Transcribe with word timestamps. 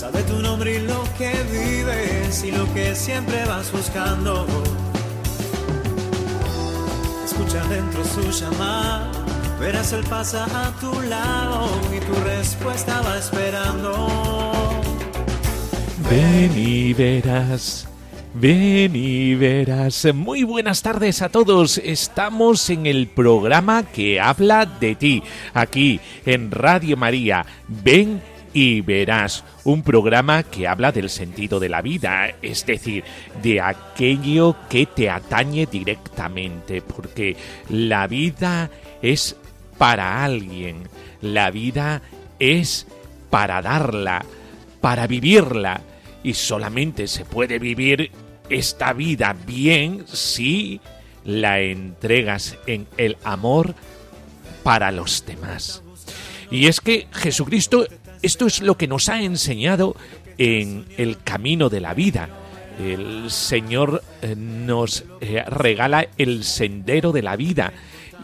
sabe 0.00 0.22
tu 0.22 0.38
nombre 0.38 0.76
y 0.76 0.78
lo 0.78 1.04
que 1.18 1.30
vives 1.52 2.42
y 2.42 2.50
lo 2.52 2.64
que 2.72 2.94
siempre 2.94 3.44
vas 3.44 3.70
buscando. 3.70 4.46
Escucha 7.22 7.62
dentro 7.64 8.02
su 8.06 8.30
llamada, 8.30 9.12
verás 9.60 9.92
él 9.92 10.02
pasa 10.08 10.46
a 10.46 10.70
tu 10.80 11.02
lado 11.02 11.68
y 11.94 12.00
tu 12.00 12.14
respuesta 12.24 13.02
va 13.02 13.18
esperando. 13.18 14.08
Ven 16.08 16.52
y 16.56 16.94
verás. 16.94 17.86
Ven 18.32 18.96
y 18.96 19.34
verás. 19.34 20.06
Muy 20.14 20.44
buenas 20.44 20.80
tardes 20.80 21.20
a 21.20 21.28
todos. 21.28 21.76
Estamos 21.76 22.70
en 22.70 22.86
el 22.86 23.06
programa 23.06 23.82
que 23.82 24.18
habla 24.18 24.64
de 24.64 24.94
ti, 24.94 25.22
aquí 25.52 26.00
en 26.24 26.50
Radio 26.50 26.96
María. 26.96 27.44
Ven 27.68 28.22
y 28.52 28.80
verás. 28.80 29.44
Un 29.64 29.82
programa 29.82 30.42
que 30.42 30.66
habla 30.66 30.92
del 30.92 31.10
sentido 31.10 31.60
de 31.60 31.68
la 31.68 31.82
vida, 31.82 32.34
es 32.42 32.66
decir, 32.66 33.04
de 33.42 33.60
aquello 33.60 34.56
que 34.68 34.86
te 34.86 35.10
atañe 35.10 35.66
directamente, 35.66 36.82
porque 36.82 37.36
la 37.68 38.06
vida 38.06 38.70
es 39.02 39.36
para 39.78 40.24
alguien, 40.24 40.88
la 41.20 41.50
vida 41.50 42.02
es 42.38 42.86
para 43.30 43.62
darla, 43.62 44.24
para 44.80 45.06
vivirla 45.06 45.80
y 46.22 46.34
solamente 46.34 47.06
se 47.06 47.24
puede 47.24 47.58
vivir 47.58 48.10
esta 48.48 48.92
vida 48.92 49.34
bien 49.46 50.04
si 50.06 50.80
la 51.24 51.60
entregas 51.60 52.58
en 52.66 52.86
el 52.96 53.16
amor 53.24 53.74
para 54.62 54.90
los 54.90 55.24
demás. 55.24 55.82
Y 56.50 56.66
es 56.66 56.80
que 56.80 57.06
Jesucristo, 57.12 57.86
esto 58.22 58.46
es 58.46 58.60
lo 58.60 58.76
que 58.76 58.86
nos 58.86 59.08
ha 59.08 59.22
enseñado 59.22 59.96
en 60.38 60.86
el 60.96 61.18
camino 61.22 61.68
de 61.68 61.80
la 61.80 61.94
vida. 61.94 62.28
El 62.78 63.30
Señor 63.30 64.02
eh, 64.22 64.34
nos 64.36 65.04
eh, 65.20 65.44
regala 65.46 66.08
el 66.16 66.44
sendero 66.44 67.12
de 67.12 67.22
la 67.22 67.36
vida. 67.36 67.72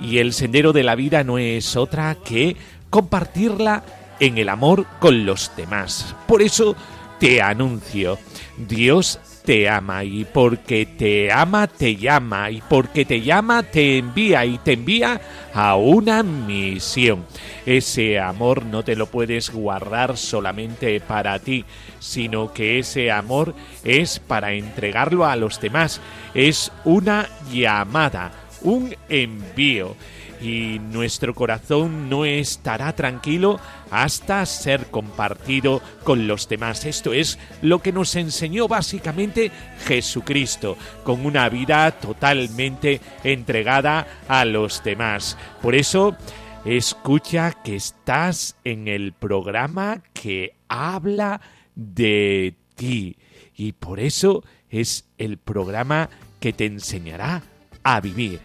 Y 0.01 0.19
el 0.19 0.33
sendero 0.33 0.73
de 0.73 0.83
la 0.83 0.95
vida 0.95 1.25
no 1.25 1.39
es 1.39 1.77
otra 1.77 2.17
que 2.25 2.57
compartirla 2.91 3.85
en 4.21 4.39
el 4.39 4.49
amor 4.49 4.87
con 5.01 5.27
los 5.27 5.53
demás. 5.57 6.15
Por 6.27 6.43
eso 6.43 6.77
te 7.19 7.41
anuncio, 7.41 8.19
Dios 8.57 9.19
te 9.47 9.69
ama 9.69 10.03
y 10.03 10.25
porque 10.25 10.85
te 10.85 11.31
ama 11.31 11.69
te 11.69 11.95
llama 11.95 12.51
y 12.51 12.61
porque 12.69 13.05
te 13.05 13.21
llama 13.21 13.63
te 13.63 13.99
envía 13.99 14.45
y 14.45 14.59
te 14.59 14.73
envía 14.73 15.21
a 15.55 15.77
una 15.77 16.25
misión. 16.25 17.25
Ese 17.65 18.19
amor 18.19 18.67
no 18.67 18.83
te 18.83 18.97
lo 18.97 19.07
puedes 19.07 19.51
guardar 19.51 20.17
solamente 20.17 20.99
para 20.99 21.39
ti, 21.39 21.65
sino 22.01 22.53
que 22.53 22.81
ese 22.81 23.13
amor 23.13 23.55
es 23.85 24.19
para 24.19 24.53
entregarlo 24.53 25.25
a 25.25 25.37
los 25.37 25.61
demás. 25.61 26.01
Es 26.35 26.73
una 26.85 27.29
llamada, 27.53 28.33
un 28.63 28.97
envío 29.09 29.95
y 30.41 30.79
nuestro 30.79 31.35
corazón 31.35 32.09
no 32.09 32.25
estará 32.25 32.95
tranquilo 32.95 33.59
hasta 33.91 34.45
ser 34.47 34.87
compartido 34.87 35.81
con 36.05 36.27
los 36.27 36.49
demás. 36.49 36.85
Esto 36.85 37.13
es 37.13 37.39
lo 37.63 37.81
que 37.81 37.93
nos 37.93 38.15
enseñó 38.17 38.69
básicamente 38.69 39.51
Jesucristo, 39.87 40.77
con 41.05 41.25
una 41.25 41.49
vida 41.49 41.91
totalmente 41.93 43.01
entregada 43.25 44.07
a 44.29 44.45
los 44.45 44.83
demás. 44.83 45.37
Por 45.63 45.75
eso, 45.75 46.17
escucha 46.65 47.53
que 47.53 47.77
estás 47.77 48.57
en 48.65 48.89
el 48.89 49.13
programa 49.13 50.03
que 50.13 50.55
habla 50.69 51.41
de 51.75 52.55
ti. 52.75 53.17
Y 53.55 53.73
por 53.73 54.01
eso 54.01 54.45
es 54.69 55.07
el 55.17 55.39
programa 55.39 56.11
que 56.41 56.53
te 56.53 56.67
enseñará 56.67 57.43
a 57.83 58.01
vivir. 58.01 58.41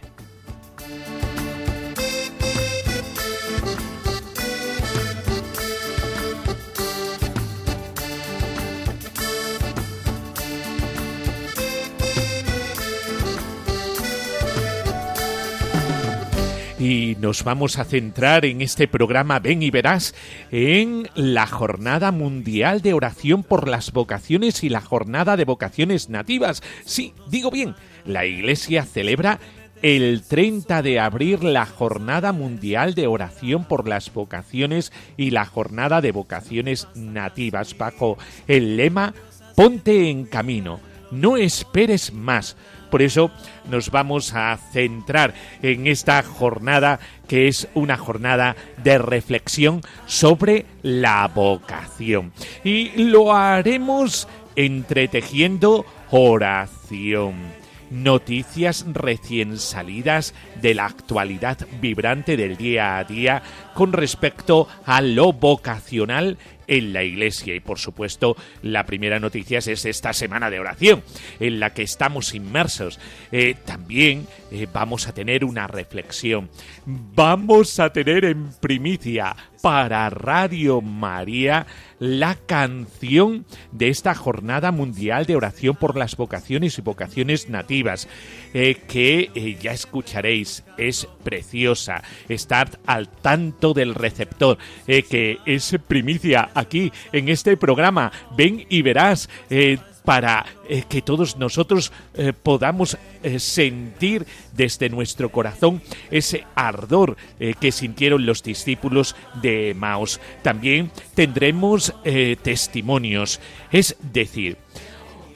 Y 16.82 17.16
nos 17.20 17.44
vamos 17.44 17.78
a 17.78 17.84
centrar 17.84 18.44
en 18.44 18.60
este 18.60 18.88
programa 18.88 19.38
Ven 19.38 19.62
y 19.62 19.70
Verás 19.70 20.16
en 20.50 21.08
la 21.14 21.46
Jornada 21.46 22.10
Mundial 22.10 22.82
de 22.82 22.92
Oración 22.92 23.44
por 23.44 23.68
las 23.68 23.92
Vocaciones 23.92 24.64
y 24.64 24.68
la 24.68 24.80
Jornada 24.80 25.36
de 25.36 25.44
Vocaciones 25.44 26.08
Nativas. 26.08 26.60
Sí, 26.84 27.14
digo 27.28 27.52
bien, 27.52 27.76
la 28.04 28.26
Iglesia 28.26 28.84
celebra 28.84 29.38
el 29.80 30.22
30 30.22 30.82
de 30.82 30.98
abril 30.98 31.52
la 31.52 31.66
Jornada 31.66 32.32
Mundial 32.32 32.94
de 32.94 33.06
Oración 33.06 33.64
por 33.64 33.86
las 33.86 34.12
Vocaciones 34.12 34.92
y 35.16 35.30
la 35.30 35.44
Jornada 35.44 36.00
de 36.00 36.10
Vocaciones 36.10 36.88
Nativas 36.96 37.78
bajo 37.78 38.18
el 38.48 38.76
lema 38.76 39.14
Ponte 39.54 40.10
en 40.10 40.24
camino, 40.24 40.80
no 41.12 41.36
esperes 41.36 42.12
más 42.12 42.56
por 42.92 43.00
eso 43.00 43.30
nos 43.70 43.90
vamos 43.90 44.34
a 44.34 44.54
centrar 44.70 45.32
en 45.62 45.86
esta 45.86 46.22
jornada 46.22 47.00
que 47.26 47.48
es 47.48 47.66
una 47.72 47.96
jornada 47.96 48.54
de 48.84 48.98
reflexión 48.98 49.80
sobre 50.04 50.66
la 50.82 51.26
vocación. 51.34 52.34
Y 52.64 52.90
lo 53.04 53.32
haremos 53.32 54.28
entretejiendo 54.56 55.86
oración 56.10 57.62
noticias 57.92 58.86
recién 58.88 59.58
salidas 59.58 60.34
de 60.60 60.74
la 60.74 60.86
actualidad 60.86 61.58
vibrante 61.80 62.36
del 62.36 62.56
día 62.56 62.98
a 62.98 63.04
día 63.04 63.42
con 63.74 63.92
respecto 63.92 64.66
a 64.86 65.02
lo 65.02 65.32
vocacional 65.32 66.38
en 66.66 66.92
la 66.92 67.02
iglesia. 67.02 67.54
Y 67.54 67.60
por 67.60 67.78
supuesto, 67.78 68.36
la 68.62 68.84
primera 68.84 69.18
noticia 69.18 69.58
es 69.58 69.84
esta 69.84 70.12
semana 70.12 70.50
de 70.50 70.60
oración 70.60 71.02
en 71.40 71.60
la 71.60 71.74
que 71.74 71.82
estamos 71.82 72.34
inmersos. 72.34 72.98
Eh, 73.30 73.54
también 73.64 74.26
eh, 74.50 74.66
vamos 74.72 75.08
a 75.08 75.14
tener 75.14 75.44
una 75.44 75.66
reflexión. 75.66 76.50
Vamos 76.86 77.78
a 77.80 77.92
tener 77.92 78.24
en 78.24 78.52
primicia 78.60 79.36
para 79.62 80.10
Radio 80.10 80.80
María 80.80 81.66
la 82.00 82.34
canción 82.34 83.46
de 83.70 83.88
esta 83.88 84.14
jornada 84.14 84.72
mundial 84.72 85.24
de 85.24 85.36
oración 85.36 85.76
por 85.76 85.96
las 85.96 86.16
vocaciones 86.16 86.76
y 86.76 86.82
vocaciones 86.82 87.48
nativas, 87.48 88.08
eh, 88.54 88.76
que 88.88 89.56
ya 89.60 89.72
escucharéis, 89.72 90.64
es 90.76 91.06
preciosa. 91.22 92.02
Estad 92.28 92.68
al 92.86 93.08
tanto 93.08 93.72
del 93.74 93.94
receptor, 93.94 94.58
que 94.86 95.38
es 95.46 95.76
primicia 95.86 96.50
aquí 96.54 96.92
en 97.12 97.28
este 97.28 97.56
programa. 97.56 98.10
Ven 98.36 98.66
y 98.68 98.82
verás. 98.82 99.28
Eh, 99.50 99.78
para 100.04 100.44
eh, 100.68 100.82
que 100.88 101.00
todos 101.00 101.36
nosotros 101.36 101.92
eh, 102.14 102.32
podamos 102.32 102.98
sentir 103.38 104.26
desde 104.52 104.88
nuestro 104.88 105.30
corazón 105.30 105.80
ese 106.10 106.44
ardor 106.56 107.16
que 107.60 107.70
sintieron 107.70 108.26
los 108.26 108.42
discípulos 108.42 109.14
de 109.40 109.74
Maos. 109.78 110.20
También 110.42 110.90
tendremos 111.14 111.94
testimonios, 112.42 113.40
es 113.70 113.94
decir, 114.12 114.56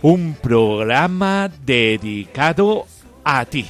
un 0.03 0.35
programa 0.35 1.49
dedicado 1.65 2.87
a 3.29 3.45
ti, 3.45 3.67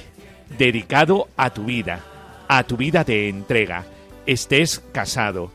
dedicado 0.58 1.28
a 1.34 1.48
tu 1.48 1.64
vida, 1.64 2.00
a 2.46 2.62
tu 2.64 2.76
vida 2.76 3.04
de 3.04 3.30
entrega, 3.30 3.86
estés 4.26 4.80
casado, 4.92 5.50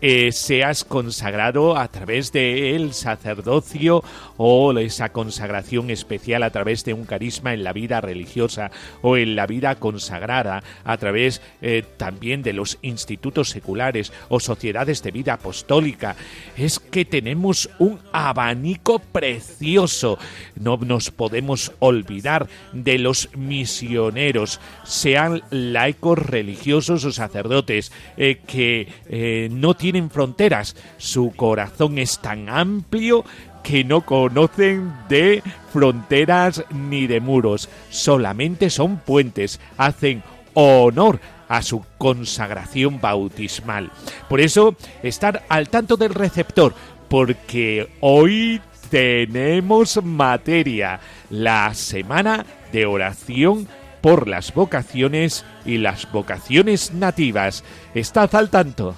eh, 0.00 0.30
seas 0.30 0.84
consagrado 0.84 1.76
a 1.76 1.88
través 1.88 2.30
del 2.30 2.92
sacerdocio 2.92 4.04
o 4.36 4.72
esa 4.78 5.08
consagración 5.08 5.90
especial 5.90 6.44
a 6.44 6.50
través 6.50 6.84
de 6.84 6.94
un 6.94 7.04
carisma 7.04 7.52
en 7.52 7.64
la 7.64 7.72
vida 7.72 8.00
religiosa 8.00 8.70
o 9.02 9.16
en 9.16 9.34
la 9.34 9.48
vida 9.48 9.74
consagrada 9.74 10.62
a 10.84 10.96
través 10.98 11.42
eh, 11.62 11.82
también 11.96 12.44
de 12.44 12.52
los 12.52 12.78
institutos 12.82 13.48
seculares 13.48 14.12
o 14.28 14.38
sociedades 14.38 15.02
de 15.02 15.10
vida 15.10 15.32
apostólica. 15.32 16.14
Es 16.56 16.78
que 16.78 17.04
tenemos 17.04 17.68
un 17.80 17.98
abanico 18.12 19.00
precioso. 19.00 20.16
No 20.54 20.76
nos 20.76 21.10
podemos 21.10 21.72
olvidar 21.80 22.46
de 22.72 22.98
los 22.98 23.30
misioneros, 23.36 24.60
sean 24.84 25.42
laicos 25.50 26.18
religiosos 26.20 27.04
o 27.04 27.10
sacerdotes, 27.10 27.90
eh, 28.16 28.40
que 28.46 29.48
no 29.50 29.74
tienen 29.74 29.87
tienen 29.90 30.10
fronteras. 30.10 30.76
Su 30.98 31.32
corazón 31.34 31.96
es 31.96 32.18
tan 32.18 32.50
amplio 32.50 33.24
que 33.62 33.84
no 33.84 34.02
conocen 34.02 34.92
de 35.08 35.42
fronteras 35.72 36.62
ni 36.70 37.06
de 37.06 37.20
muros. 37.20 37.70
Solamente 37.88 38.68
son 38.68 38.98
puentes. 38.98 39.60
Hacen 39.78 40.22
honor 40.52 41.20
a 41.48 41.62
su 41.62 41.86
consagración 41.96 43.00
bautismal. 43.00 43.90
Por 44.28 44.42
eso, 44.42 44.76
estar 45.02 45.44
al 45.48 45.70
tanto 45.70 45.96
del 45.96 46.12
receptor, 46.12 46.74
porque 47.08 47.88
hoy 48.00 48.60
tenemos 48.90 50.04
materia, 50.04 51.00
la 51.30 51.72
semana 51.72 52.44
de 52.72 52.84
oración 52.84 53.66
por 54.02 54.28
las 54.28 54.52
vocaciones 54.52 55.46
y 55.64 55.78
las 55.78 56.12
vocaciones 56.12 56.92
nativas. 56.92 57.64
Estad 57.94 58.34
al 58.34 58.50
tanto. 58.50 58.94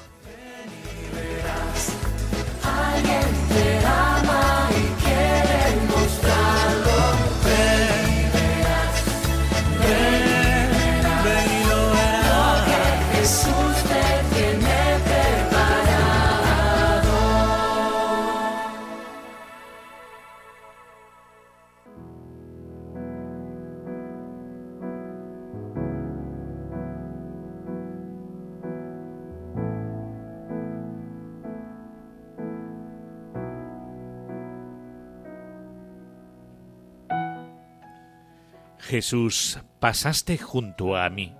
Jesús, 38.90 39.60
pasaste 39.78 40.36
junto 40.36 40.96
a 40.96 41.08
mí 41.10 41.32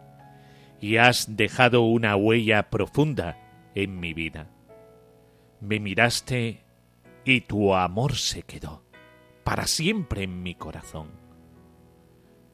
y 0.81 0.99
has 0.99 1.35
dejado 1.37 1.82
una 1.82 2.14
huella 2.14 2.70
profunda 2.70 3.37
en 3.75 3.99
mi 3.99 4.14
vida. 4.14 4.49
Me 5.61 5.81
miraste 5.81 6.62
y 7.25 7.41
tu 7.41 7.75
amor 7.75 8.14
se 8.14 8.44
quedó 8.44 8.85
para 9.43 9.67
siempre 9.67 10.23
en 10.23 10.44
mi 10.44 10.55
corazón. 10.55 11.08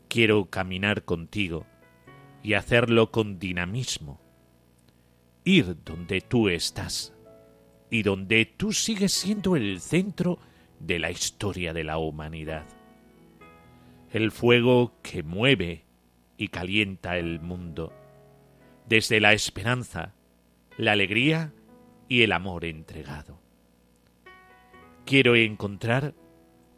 Quiero 0.09 0.47
caminar 0.47 1.05
contigo 1.05 1.67
y 2.43 2.55
hacerlo 2.55 3.11
con 3.11 3.39
dinamismo, 3.39 4.23
ir 5.45 5.77
donde 5.85 6.23
tú 6.23 6.49
estás 6.49 7.13
y 7.91 8.03
donde 8.03 8.47
tú 8.47 8.73
sigues 8.73 9.13
siendo 9.13 9.57
el 9.57 9.79
centro 9.79 10.39
de 10.81 10.99
la 10.99 11.11
historia 11.11 11.75
de 11.75 11.85
la 11.85 11.99
humanidad 11.99 12.65
el 14.13 14.31
fuego 14.31 14.95
que 15.03 15.23
mueve 15.23 15.85
y 16.37 16.49
calienta 16.49 17.17
el 17.17 17.41
mundo, 17.41 17.93
desde 18.87 19.21
la 19.21 19.33
esperanza, 19.33 20.15
la 20.77 20.93
alegría 20.93 21.53
y 22.09 22.23
el 22.23 22.33
amor 22.33 22.65
entregado. 22.65 23.41
Quiero 25.05 25.35
encontrar 25.35 26.15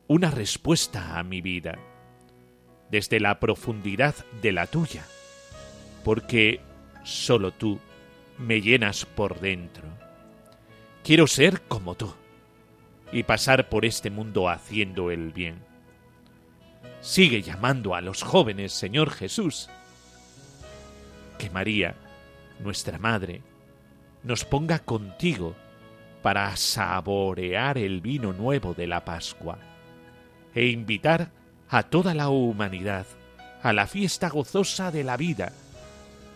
una 0.06 0.30
respuesta 0.30 1.19
a 1.19 1.22
mi 1.22 1.40
vida, 1.40 1.78
desde 2.90 3.20
la 3.20 3.38
profundidad 3.40 4.14
de 4.40 4.52
la 4.52 4.66
tuya, 4.66 5.04
porque 6.04 6.60
solo 7.04 7.52
tú 7.52 7.78
me 8.38 8.62
llenas 8.62 9.04
por 9.04 9.40
dentro. 9.40 9.84
Quiero 11.04 11.26
ser 11.26 11.62
como 11.62 11.94
tú 11.94 12.14
y 13.12 13.22
pasar 13.22 13.69
por 13.69 13.84
este 13.84 14.10
mundo 14.10 14.48
haciendo 14.48 15.10
el 15.10 15.32
bien 15.32 15.68
Sigue 17.00 17.43
llamando 17.43 17.95
a 17.95 18.00
los 18.00 18.23
jóvenes, 18.23 18.73
Señor 18.73 19.11
Jesús. 19.11 19.69
Que 21.39 21.50
María, 21.50 21.95
nuestra 22.61 22.99
Madre, 22.99 23.43
nos 24.25 24.45
ponga 24.45 24.81
contigo 24.81 25.55
para 26.23 26.55
saborear 26.56 27.79
el 27.79 28.00
vino 28.00 28.33
nuevo 28.33 28.75
de 28.75 28.87
la 28.87 29.05
Pascua 29.05 29.59
e 30.55 30.67
invitar 30.67 31.31
a 31.69 31.85
toda 31.85 32.15
la 32.15 32.29
humanidad 32.29 33.06
a 33.62 33.73
la 33.73 33.87
fiesta 33.87 34.29
gozosa 34.29 34.91
de 34.91 35.05
la 35.05 35.17
vida, 35.17 35.53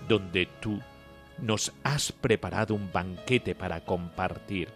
donde 0.09 0.47
tú 0.61 0.81
nos 1.38 1.73
has 1.82 2.12
preparado 2.12 2.75
un 2.75 2.91
banquete 2.93 3.55
para 3.55 3.85
compartir 3.85 4.69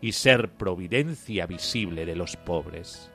y 0.00 0.12
ser 0.12 0.50
providencia 0.50 1.46
visible 1.46 2.06
de 2.06 2.16
los 2.16 2.36
pobres. 2.36 3.09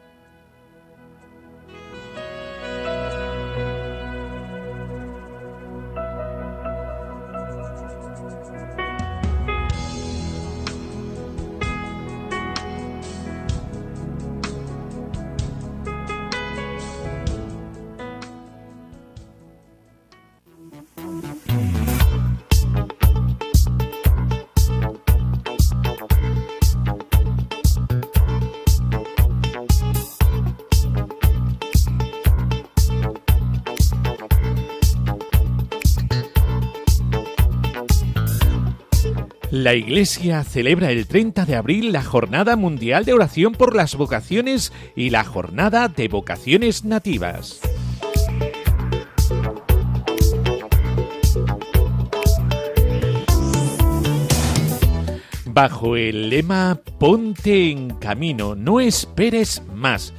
La 39.66 39.74
Iglesia 39.74 40.44
celebra 40.44 40.92
el 40.92 41.08
30 41.08 41.44
de 41.48 41.56
abril 41.56 41.92
la 41.92 42.04
Jornada 42.04 42.56
Mundial 42.56 43.04
de 43.04 43.14
Oración 43.14 43.54
por 43.54 43.76
las 43.76 43.96
Vocaciones 43.96 44.72
y 44.96 45.10
la 45.10 45.24
Jornada 45.24 45.88
de 45.88 46.08
Vocaciones 46.08 46.86
Nativas. 46.86 47.62
Bajo 55.46 55.96
el 55.96 56.30
lema 56.30 56.80
Ponte 57.00 57.72
en 57.72 57.96
camino, 57.96 58.54
no 58.54 58.80
esperes 58.80 59.64
más 59.74 60.14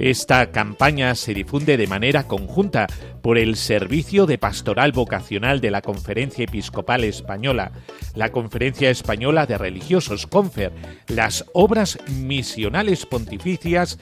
esta 0.00 0.50
campaña 0.50 1.14
se 1.14 1.34
difunde 1.34 1.76
de 1.76 1.86
manera 1.86 2.24
conjunta 2.24 2.86
por 3.20 3.36
el 3.36 3.56
Servicio 3.56 4.24
de 4.24 4.38
Pastoral 4.38 4.92
Vocacional 4.92 5.60
de 5.60 5.70
la 5.70 5.82
Conferencia 5.82 6.44
Episcopal 6.44 7.04
Española, 7.04 7.72
la 8.14 8.32
Conferencia 8.32 8.88
Española 8.88 9.44
de 9.44 9.58
Religiosos 9.58 10.26
Confer, 10.26 10.72
las 11.08 11.44
Obras 11.52 11.98
Misionales 12.08 13.04
Pontificias 13.04 13.98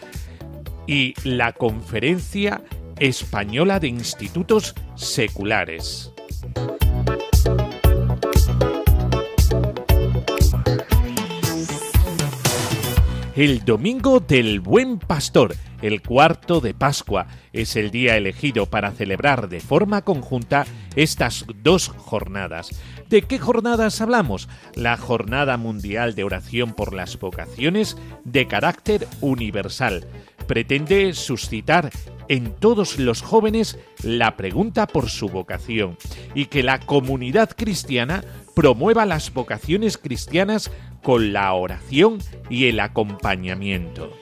y 0.87 1.15
la 1.25 1.53
Conferencia 1.53 2.63
Española 3.01 3.81
de 3.81 3.89
Institutos 3.89 4.77
Seculares. 4.95 6.13
El 13.39 13.65
Domingo 13.65 14.19
del 14.19 14.59
Buen 14.59 14.99
Pastor 14.99 15.55
el 15.81 16.03
cuarto 16.03 16.61
de 16.61 16.75
Pascua 16.75 17.29
es 17.53 17.77
el 17.77 17.93
día 17.93 18.17
elegido 18.17 18.67
para 18.67 18.91
celebrar 18.91 19.49
de 19.49 19.61
forma 19.61 20.03
conjunta 20.03 20.67
estas 20.97 21.45
dos 21.63 21.89
jornadas. 21.89 22.71
¿De 23.09 23.23
qué 23.23 23.39
jornadas 23.39 24.01
hablamos? 24.01 24.49
La 24.75 24.97
Jornada 24.97 25.57
Mundial 25.57 26.17
de 26.17 26.25
Oración 26.25 26.73
por 26.73 26.93
las 26.93 27.17
Vocaciones 27.19 27.97
de 28.25 28.49
carácter 28.49 29.07
universal. 29.21 30.05
Pretende 30.49 31.15
suscitar 31.15 31.91
en 32.29 32.53
todos 32.55 32.99
los 32.99 33.23
jóvenes 33.23 33.79
la 34.03 34.37
pregunta 34.37 34.87
por 34.87 35.09
su 35.09 35.29
vocación 35.29 35.97
y 36.35 36.47
que 36.47 36.63
la 36.63 36.81
comunidad 36.81 37.51
cristiana 37.57 38.25
promueva 38.55 39.07
las 39.07 39.33
vocaciones 39.33 39.99
cristianas 39.99 40.71
con 41.03 41.33
la 41.33 41.53
oración 41.53 42.19
y 42.51 42.67
el 42.67 42.81
acompañamiento. 42.81 44.13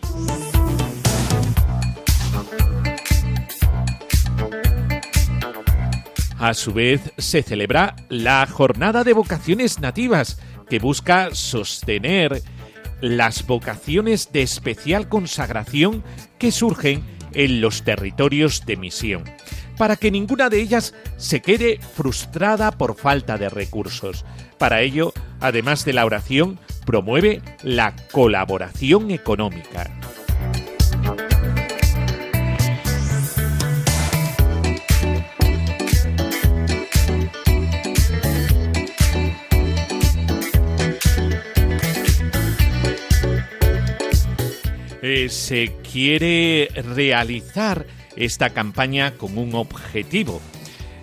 A 6.38 6.52
su 6.52 6.74
vez, 6.74 7.00
se 7.16 7.42
celebra 7.42 7.96
la 8.10 8.46
Jornada 8.46 9.04
de 9.04 9.14
Vocaciones 9.14 9.80
Nativas, 9.80 10.38
que 10.68 10.78
busca 10.78 11.34
sostener 11.34 12.42
las 13.00 13.46
vocaciones 13.46 14.32
de 14.32 14.42
especial 14.42 15.08
consagración 15.08 16.04
que 16.38 16.52
surgen 16.52 17.15
en 17.36 17.60
los 17.60 17.82
territorios 17.82 18.64
de 18.64 18.76
misión, 18.76 19.24
para 19.76 19.96
que 19.96 20.10
ninguna 20.10 20.48
de 20.48 20.60
ellas 20.60 20.94
se 21.18 21.42
quede 21.42 21.78
frustrada 21.94 22.72
por 22.72 22.96
falta 22.96 23.36
de 23.36 23.50
recursos. 23.50 24.24
Para 24.58 24.80
ello, 24.80 25.12
además 25.40 25.84
de 25.84 25.92
la 25.92 26.06
oración, 26.06 26.58
promueve 26.86 27.42
la 27.62 27.94
colaboración 28.10 29.10
económica. 29.10 29.90
Eh, 45.08 45.28
quiere 45.96 46.68
realizar 46.94 47.86
esta 48.16 48.50
campaña 48.50 49.14
con 49.14 49.38
un 49.38 49.54
objetivo. 49.54 50.42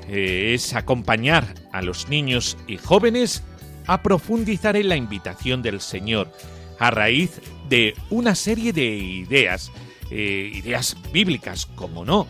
Eh, 0.07 0.51
es 0.53 0.75
acompañar 0.75 1.55
a 1.71 1.81
los 1.81 2.09
niños 2.09 2.59
y 2.67 2.77
jóvenes 2.77 3.41
a 3.87 4.03
profundizar 4.03 4.75
en 4.75 4.89
la 4.89 4.95
invitación 4.95 5.63
del 5.63 5.81
Señor 5.81 6.31
a 6.77 6.91
raíz 6.91 7.41
de 7.69 7.95
una 8.11 8.35
serie 8.35 8.71
de 8.71 8.85
ideas, 8.85 9.71
eh, 10.11 10.51
ideas 10.53 10.95
bíblicas, 11.11 11.65
como 11.65 12.05
no. 12.05 12.27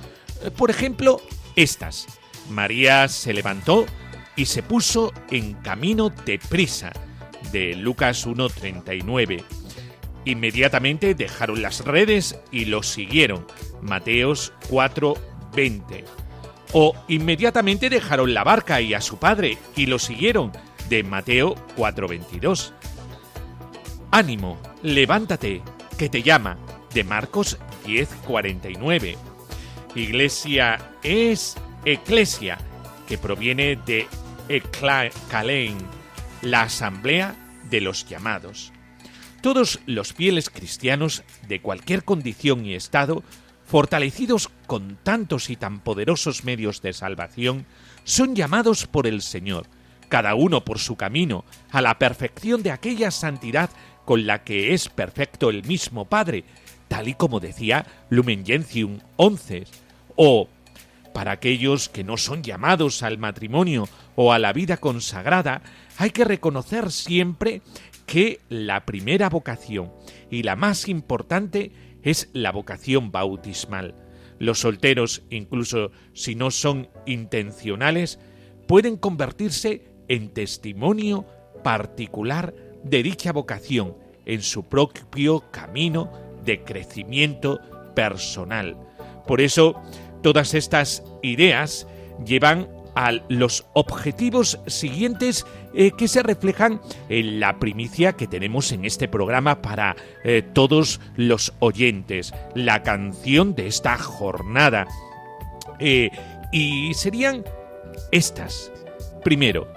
Por 0.56 0.70
ejemplo, 0.70 1.22
estas. 1.58 2.08
María 2.50 3.10
se 3.10 3.34
levantó 3.34 3.86
y 4.38 4.46
se 4.46 4.64
puso 4.64 5.12
en 5.32 5.56
camino 5.56 6.12
de 6.26 6.40
prisa, 6.40 6.94
de 7.52 7.76
Lucas 7.76 8.26
1.39. 8.26 9.63
Inmediatamente 10.26 11.16
dejaron 11.16 11.62
las 11.62 11.84
redes 11.84 12.40
y 12.52 12.66
los 12.66 12.88
siguieron. 12.88 13.46
Mateos 13.82 14.54
4:20. 14.70 16.06
O 16.72 16.96
inmediatamente 17.08 17.90
dejaron 17.90 18.34
la 18.34 18.44
barca 18.44 18.82
y 18.82 18.94
a 18.94 19.02
su 19.02 19.18
padre 19.18 19.58
y 19.76 19.86
lo 19.86 20.00
siguieron. 20.00 20.52
De 20.90 21.04
Mateo 21.04 21.56
4:22. 21.76 22.74
Ánimo, 24.12 24.60
levántate, 24.82 25.62
que 25.98 26.10
te 26.10 26.24
llama. 26.24 26.58
De 26.94 27.04
Marcos 27.04 27.58
10:49. 27.86 29.18
Iglesia 29.96 30.80
es 31.04 31.56
eclesia, 31.86 32.58
que 33.08 33.18
proviene 33.18 33.76
de 33.76 34.08
Ekalein, 34.50 35.78
la 36.42 36.64
asamblea 36.64 37.36
de 37.70 37.82
los 37.82 38.06
llamados. 38.08 38.72
Todos 39.44 39.82
los 39.86 40.14
fieles 40.14 40.50
cristianos 40.50 41.22
de 41.50 41.62
cualquier 41.62 42.06
condición 42.06 42.66
y 42.66 42.76
estado, 42.76 43.24
fortalecidos 43.66 44.50
con 44.68 44.98
tantos 45.04 45.50
y 45.50 45.58
tan 45.58 45.82
poderosos 45.82 46.46
medios 46.46 46.82
de 46.82 46.94
salvación, 46.94 47.66
son 48.06 48.38
llamados 48.38 48.88
por 48.88 49.06
el 49.06 49.22
Señor, 49.22 49.68
cada 50.08 50.34
uno 50.34 50.64
por 50.64 50.80
su 50.80 50.96
camino, 50.96 51.44
a 51.72 51.82
la 51.82 52.00
perfección 52.00 52.64
de 52.64 52.72
aquella 52.72 53.12
santidad 53.12 53.70
con 54.06 54.26
la 54.26 54.46
que 54.46 54.74
es 54.74 54.88
perfecto 54.88 55.50
el 55.50 55.66
mismo 55.66 56.06
Padre, 56.06 56.46
tal 56.88 57.10
y 57.10 57.14
como 57.14 57.42
decía 57.42 57.86
Lumen 58.10 58.46
Gentium 58.46 59.00
11, 59.18 59.66
o 60.16 60.48
para 61.14 61.34
aquellos 61.34 61.90
que 61.90 62.06
no 62.06 62.16
son 62.16 62.44
llamados 62.44 63.04
al 63.04 63.18
matrimonio 63.18 63.90
o 64.16 64.32
a 64.32 64.40
la 64.40 64.54
vida 64.54 64.78
consagrada, 64.78 65.62
hay 65.98 66.12
que 66.12 66.24
reconocer 66.24 66.94
siempre 66.94 67.62
que 68.06 68.42
la 68.50 68.86
primera 68.86 69.30
vocación 69.30 69.92
y 70.30 70.44
la 70.44 70.56
más 70.56 70.88
importante 70.88 71.72
es 72.04 72.30
la 72.34 72.52
vocación 72.52 73.12
bautismal. 73.12 73.96
Los 74.40 74.60
solteros, 74.60 75.24
incluso 75.30 75.92
si 76.14 76.36
no 76.36 76.52
son 76.52 76.90
intencionales, 77.06 78.20
pueden 78.68 78.98
convertirse 78.98 79.84
en 80.08 80.30
testimonio 80.30 81.26
particular 81.64 82.54
de 82.84 83.04
dicha 83.04 83.32
vocación 83.32 83.96
en 84.26 84.42
su 84.42 84.64
propio 84.64 85.52
camino 85.52 86.12
de 86.44 86.64
crecimiento 86.64 87.60
personal. 87.96 88.78
Por 89.28 89.40
eso, 89.40 89.82
todas 90.22 90.54
estas 90.54 91.04
ideas 91.22 91.88
llevan 92.26 92.68
a 92.96 93.12
los 93.30 93.66
objetivos 93.74 94.60
siguientes 94.68 95.46
eh, 95.74 95.92
que 95.98 96.08
se 96.08 96.24
reflejan 96.24 96.82
en 97.10 97.40
la 97.40 97.60
primicia 97.60 98.14
que 98.14 98.28
tenemos 98.28 98.72
en 98.72 98.86
este 98.86 99.08
programa 99.08 99.62
para 99.62 99.96
eh, 100.24 100.44
todos 100.54 101.00
los 101.16 101.54
oyentes, 101.60 102.34
la 102.56 102.84
canción 102.84 103.56
de 103.56 103.68
esta 103.68 103.98
jornada. 103.98 104.88
Eh, 105.80 106.10
y 106.52 106.94
serían 106.94 107.44
estas. 108.12 108.72
Primero, 109.24 109.68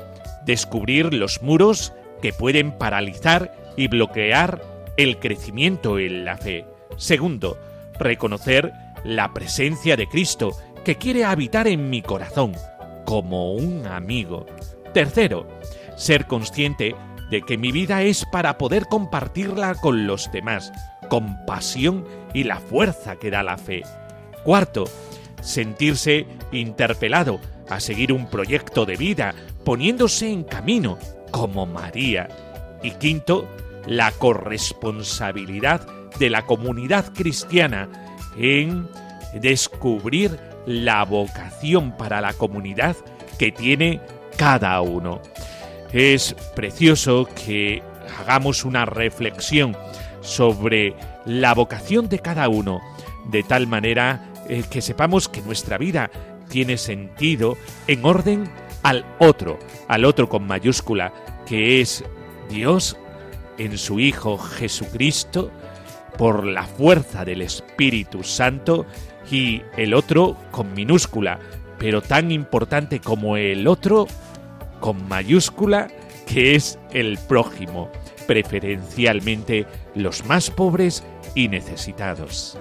descubrir 0.44 1.14
los 1.14 1.42
muros 1.42 1.92
que 2.20 2.32
pueden 2.32 2.72
paralizar 2.72 3.72
y 3.76 3.88
bloquear 3.88 4.62
el 4.96 5.18
crecimiento 5.18 5.98
en 5.98 6.24
la 6.24 6.36
fe. 6.36 6.66
Segundo, 6.96 7.58
reconocer 7.98 8.72
la 9.04 9.32
presencia 9.32 9.96
de 9.96 10.06
Cristo 10.06 10.56
que 10.84 10.96
quiere 10.96 11.24
habitar 11.24 11.66
en 11.66 11.90
mi 11.90 12.02
corazón 12.02 12.54
como 13.06 13.54
un 13.54 13.86
amigo. 13.86 14.44
Tercero, 14.92 15.46
ser 15.96 16.26
consciente 16.26 16.94
de 17.30 17.40
que 17.40 17.56
mi 17.56 17.72
vida 17.72 18.02
es 18.02 18.26
para 18.26 18.58
poder 18.58 18.86
compartirla 18.86 19.74
con 19.76 20.06
los 20.06 20.30
demás, 20.30 20.72
con 21.08 21.46
pasión 21.46 22.04
y 22.34 22.44
la 22.44 22.60
fuerza 22.60 23.16
que 23.16 23.30
da 23.30 23.42
la 23.42 23.56
fe. 23.56 23.82
Cuarto, 24.44 24.84
sentirse 25.40 26.26
interpelado 26.52 27.40
a 27.70 27.80
seguir 27.80 28.12
un 28.12 28.28
proyecto 28.28 28.84
de 28.84 28.96
vida, 28.96 29.34
poniéndose 29.64 30.30
en 30.30 30.44
camino, 30.44 30.98
como 31.30 31.66
María. 31.66 32.28
Y 32.82 32.92
quinto, 32.92 33.48
la 33.86 34.12
corresponsabilidad 34.12 35.86
de 36.18 36.30
la 36.30 36.46
comunidad 36.46 37.12
cristiana 37.12 37.88
en 38.36 38.88
descubrir 39.34 40.38
la 40.66 41.04
vocación 41.04 41.96
para 41.96 42.20
la 42.20 42.32
comunidad 42.32 42.96
que 43.38 43.52
tiene 43.52 44.00
cada 44.36 44.80
uno. 44.80 45.20
Es 45.92 46.34
precioso 46.54 47.28
que 47.46 47.82
hagamos 48.18 48.64
una 48.64 48.84
reflexión 48.84 49.76
sobre 50.20 50.94
la 51.24 51.54
vocación 51.54 52.08
de 52.08 52.18
cada 52.18 52.48
uno, 52.48 52.80
de 53.26 53.42
tal 53.42 53.66
manera 53.66 54.32
eh, 54.48 54.64
que 54.68 54.82
sepamos 54.82 55.28
que 55.28 55.42
nuestra 55.42 55.78
vida 55.78 56.10
tiene 56.48 56.76
sentido 56.76 57.56
en 57.86 58.04
orden 58.04 58.50
al 58.82 59.04
otro, 59.18 59.58
al 59.88 60.04
otro 60.04 60.28
con 60.28 60.46
mayúscula, 60.46 61.12
que 61.46 61.80
es 61.80 62.04
Dios 62.48 62.96
en 63.58 63.78
su 63.78 64.00
Hijo 64.00 64.38
Jesucristo, 64.38 65.50
por 66.16 66.46
la 66.46 66.62
fuerza 66.62 67.24
del 67.24 67.42
Espíritu 67.42 68.22
Santo 68.22 68.86
y 69.30 69.62
el 69.76 69.94
otro 69.94 70.36
con 70.50 70.74
minúscula, 70.74 71.38
pero 71.78 72.02
tan 72.02 72.30
importante 72.30 73.00
como 73.00 73.36
el 73.36 73.66
otro 73.66 74.06
con 74.80 75.06
mayúscula, 75.08 75.88
que 76.26 76.54
es 76.54 76.78
el 76.92 77.18
prójimo, 77.28 77.90
preferencialmente 78.26 79.66
los 79.94 80.24
más 80.26 80.50
pobres 80.50 81.04
y 81.34 81.48
necesitados. 81.48 82.58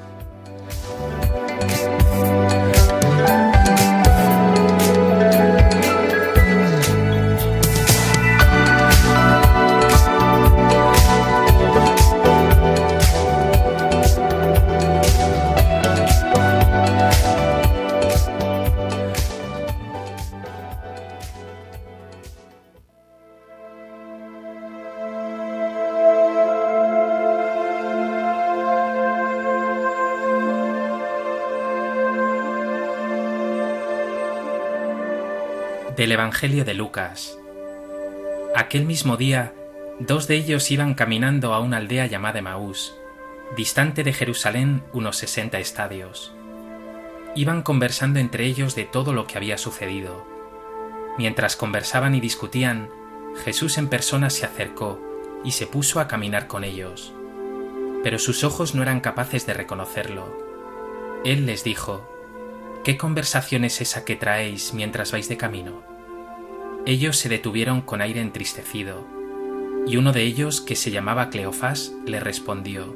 Del 36.05 36.11
Evangelio 36.11 36.65
de 36.65 36.75
Lucas. 36.75 37.35
Aquel 38.55 38.85
mismo 38.85 39.17
día, 39.17 39.55
dos 39.99 40.27
de 40.27 40.35
ellos 40.35 40.69
iban 40.69 40.93
caminando 40.93 41.51
a 41.51 41.59
una 41.59 41.77
aldea 41.77 42.05
llamada 42.05 42.43
Maús, 42.43 42.93
distante 43.57 44.03
de 44.03 44.13
Jerusalén 44.13 44.83
unos 44.93 45.17
sesenta 45.17 45.57
estadios. 45.57 46.31
Iban 47.35 47.63
conversando 47.63 48.19
entre 48.19 48.45
ellos 48.45 48.75
de 48.75 48.83
todo 48.83 49.13
lo 49.13 49.25
que 49.25 49.37
había 49.37 49.57
sucedido. 49.57 50.27
Mientras 51.17 51.55
conversaban 51.55 52.13
y 52.13 52.19
discutían, 52.19 52.91
Jesús 53.43 53.79
en 53.79 53.87
persona 53.87 54.29
se 54.29 54.45
acercó 54.45 55.01
y 55.43 55.53
se 55.53 55.65
puso 55.65 55.99
a 55.99 56.07
caminar 56.07 56.45
con 56.45 56.63
ellos. 56.63 57.15
Pero 58.03 58.19
sus 58.19 58.43
ojos 58.43 58.75
no 58.75 58.83
eran 58.83 58.99
capaces 58.99 59.47
de 59.47 59.55
reconocerlo. 59.55 60.37
Él 61.25 61.47
les 61.47 61.63
dijo, 61.63 62.07
¿Qué 62.83 62.95
conversación 62.95 63.65
es 63.65 63.81
esa 63.81 64.05
que 64.05 64.15
traéis 64.15 64.71
mientras 64.75 65.11
vais 65.11 65.27
de 65.27 65.37
camino? 65.37 65.94
Ellos 66.85 67.17
se 67.17 67.29
detuvieron 67.29 67.81
con 67.81 68.01
aire 68.01 68.21
entristecido, 68.21 69.07
y 69.87 69.97
uno 69.97 70.13
de 70.13 70.21
ellos, 70.21 70.61
que 70.61 70.75
se 70.75 70.91
llamaba 70.91 71.29
Cleofás, 71.29 71.93
le 72.05 72.19
respondió, 72.19 72.95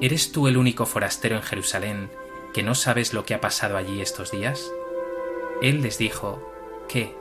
¿Eres 0.00 0.32
tú 0.32 0.48
el 0.48 0.56
único 0.56 0.86
forastero 0.86 1.36
en 1.36 1.42
Jerusalén 1.42 2.10
que 2.54 2.62
no 2.62 2.74
sabes 2.74 3.12
lo 3.12 3.26
que 3.26 3.34
ha 3.34 3.40
pasado 3.40 3.76
allí 3.76 4.00
estos 4.00 4.30
días? 4.30 4.70
Él 5.60 5.82
les 5.82 5.98
dijo, 5.98 6.50
¿qué? 6.88 7.14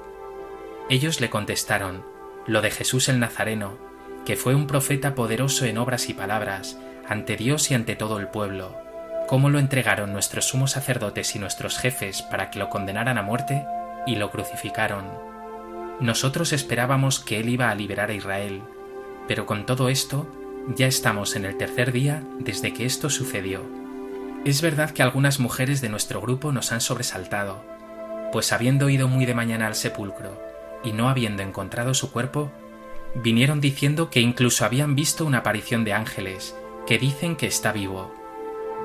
Ellos 0.89 1.20
le 1.20 1.29
contestaron, 1.29 2.06
lo 2.48 2.62
de 2.62 2.72
Jesús 2.72 3.10
el 3.10 3.20
Nazareno, 3.20 3.77
que 4.25 4.38
fue 4.38 4.56
un 4.56 4.68
profeta 4.68 5.15
poderoso 5.15 5.65
en 5.65 5.77
obras 5.77 6.08
y 6.08 6.13
palabras, 6.13 6.77
ante 7.08 7.36
Dios 7.36 7.72
y 7.72 7.74
ante 7.74 7.98
todo 7.98 8.20
el 8.20 8.29
pueblo, 8.29 8.77
cómo 9.27 9.50
lo 9.50 9.60
entregaron 9.60 10.13
nuestros 10.13 10.46
sumos 10.46 10.72
sacerdotes 10.72 11.36
y 11.36 11.39
nuestros 11.39 11.77
jefes 11.77 12.22
para 12.22 12.50
que 12.50 12.60
lo 12.60 12.70
condenaran 12.70 13.18
a 13.18 13.24
muerte 13.24 13.65
y 14.08 14.15
lo 14.15 14.32
crucificaron. 14.32 15.06
Nosotros 16.00 16.53
esperábamos 16.53 17.20
que 17.20 17.39
él 17.39 17.50
iba 17.50 17.70
a 17.70 17.75
liberar 17.75 18.10
a 18.10 18.13
Israel, 18.13 18.62
pero 19.27 19.46
con 19.46 19.65
todo 19.65 19.89
esto 19.89 20.27
ya 20.75 20.88
estamos 20.88 21.36
en 21.36 21.46
el 21.46 21.58
tercer 21.58 21.91
día 21.91 22.24
desde 22.39 22.74
que 22.74 22.86
esto 22.86 23.10
sucedió. 23.10 23.62
Es 24.46 24.62
verdad 24.62 24.91
que 24.91 25.03
algunas 25.03 25.39
mujeres 25.39 25.82
de 25.82 25.89
nuestro 25.89 26.22
grupo 26.22 26.53
nos 26.53 26.72
han 26.72 26.79
sobresaltado, 26.79 27.63
pues 28.32 28.53
habiendo 28.53 28.89
ido 28.89 29.10
muy 29.10 29.25
de 29.25 29.34
mañana 29.34 29.68
al 29.68 29.75
sepulcro 29.75 30.41
y 30.84 30.94
no 30.94 31.10
habiendo 31.10 31.44
encontrado 31.44 31.94
su 31.94 32.12
cuerpo, 32.12 32.50
vinieron 33.15 33.60
diciendo 33.60 34.10
que 34.10 34.22
incluso 34.22 34.63
habían 34.63 34.96
visto 34.96 35.25
una 35.25 35.39
aparición 35.39 35.84
de 35.84 35.94
ángeles, 35.94 36.56
que 36.88 36.98
dicen 36.98 37.36
que 37.36 37.48
está 37.48 37.74
vivo. 37.74 38.13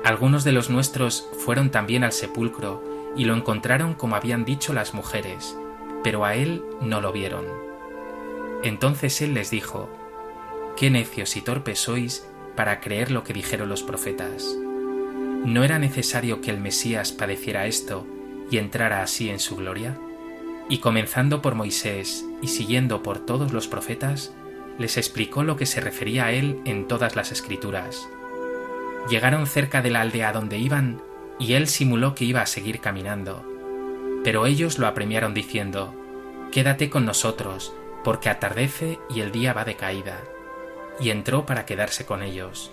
Algunos 0.03 0.43
de 0.43 0.51
los 0.51 0.69
nuestros 0.69 1.27
fueron 1.45 1.69
también 1.71 2.03
al 2.03 2.11
sepulcro 2.11 2.83
y 3.15 3.23
lo 3.23 3.33
encontraron 3.33 3.93
como 3.93 4.17
habían 4.17 4.43
dicho 4.43 4.73
las 4.73 4.93
mujeres, 4.93 5.57
pero 6.05 6.23
a 6.23 6.35
él 6.35 6.63
no 6.81 7.01
lo 7.01 7.11
vieron. 7.11 7.45
Entonces 8.61 9.23
él 9.23 9.33
les 9.33 9.49
dijo, 9.49 9.89
Qué 10.77 10.91
necios 10.91 11.35
y 11.35 11.41
torpes 11.41 11.79
sois 11.79 12.29
para 12.55 12.79
creer 12.79 13.09
lo 13.09 13.23
que 13.23 13.33
dijeron 13.33 13.69
los 13.69 13.81
profetas. 13.81 14.55
¿No 15.45 15.63
era 15.63 15.79
necesario 15.79 16.41
que 16.41 16.51
el 16.51 16.59
Mesías 16.59 17.11
padeciera 17.11 17.65
esto 17.65 18.05
y 18.51 18.59
entrara 18.59 19.01
así 19.01 19.31
en 19.31 19.39
su 19.39 19.55
gloria? 19.55 19.97
Y 20.69 20.77
comenzando 20.77 21.41
por 21.41 21.55
Moisés 21.55 22.23
y 22.39 22.49
siguiendo 22.49 23.01
por 23.01 23.17
todos 23.17 23.51
los 23.51 23.67
profetas, 23.67 24.31
les 24.77 24.97
explicó 24.97 25.43
lo 25.43 25.57
que 25.57 25.65
se 25.65 25.81
refería 25.81 26.25
a 26.25 26.33
él 26.33 26.59
en 26.65 26.87
todas 26.87 27.15
las 27.15 27.31
escrituras. 27.31 28.07
Llegaron 29.09 29.47
cerca 29.47 29.81
de 29.81 29.89
la 29.89 30.01
aldea 30.01 30.33
donde 30.33 30.59
iban 30.59 31.01
y 31.39 31.53
él 31.53 31.65
simuló 31.65 32.13
que 32.13 32.25
iba 32.25 32.41
a 32.41 32.45
seguir 32.45 32.79
caminando. 32.79 33.54
Pero 34.25 34.47
ellos 34.47 34.79
lo 34.79 34.87
apremiaron 34.87 35.35
diciendo, 35.35 35.93
Quédate 36.51 36.89
con 36.89 37.05
nosotros, 37.05 37.75
porque 38.03 38.31
atardece 38.31 38.97
y 39.07 39.21
el 39.21 39.31
día 39.31 39.53
va 39.53 39.65
de 39.65 39.75
caída. 39.75 40.19
Y 40.99 41.11
entró 41.11 41.45
para 41.45 41.67
quedarse 41.67 42.07
con 42.07 42.23
ellos. 42.23 42.71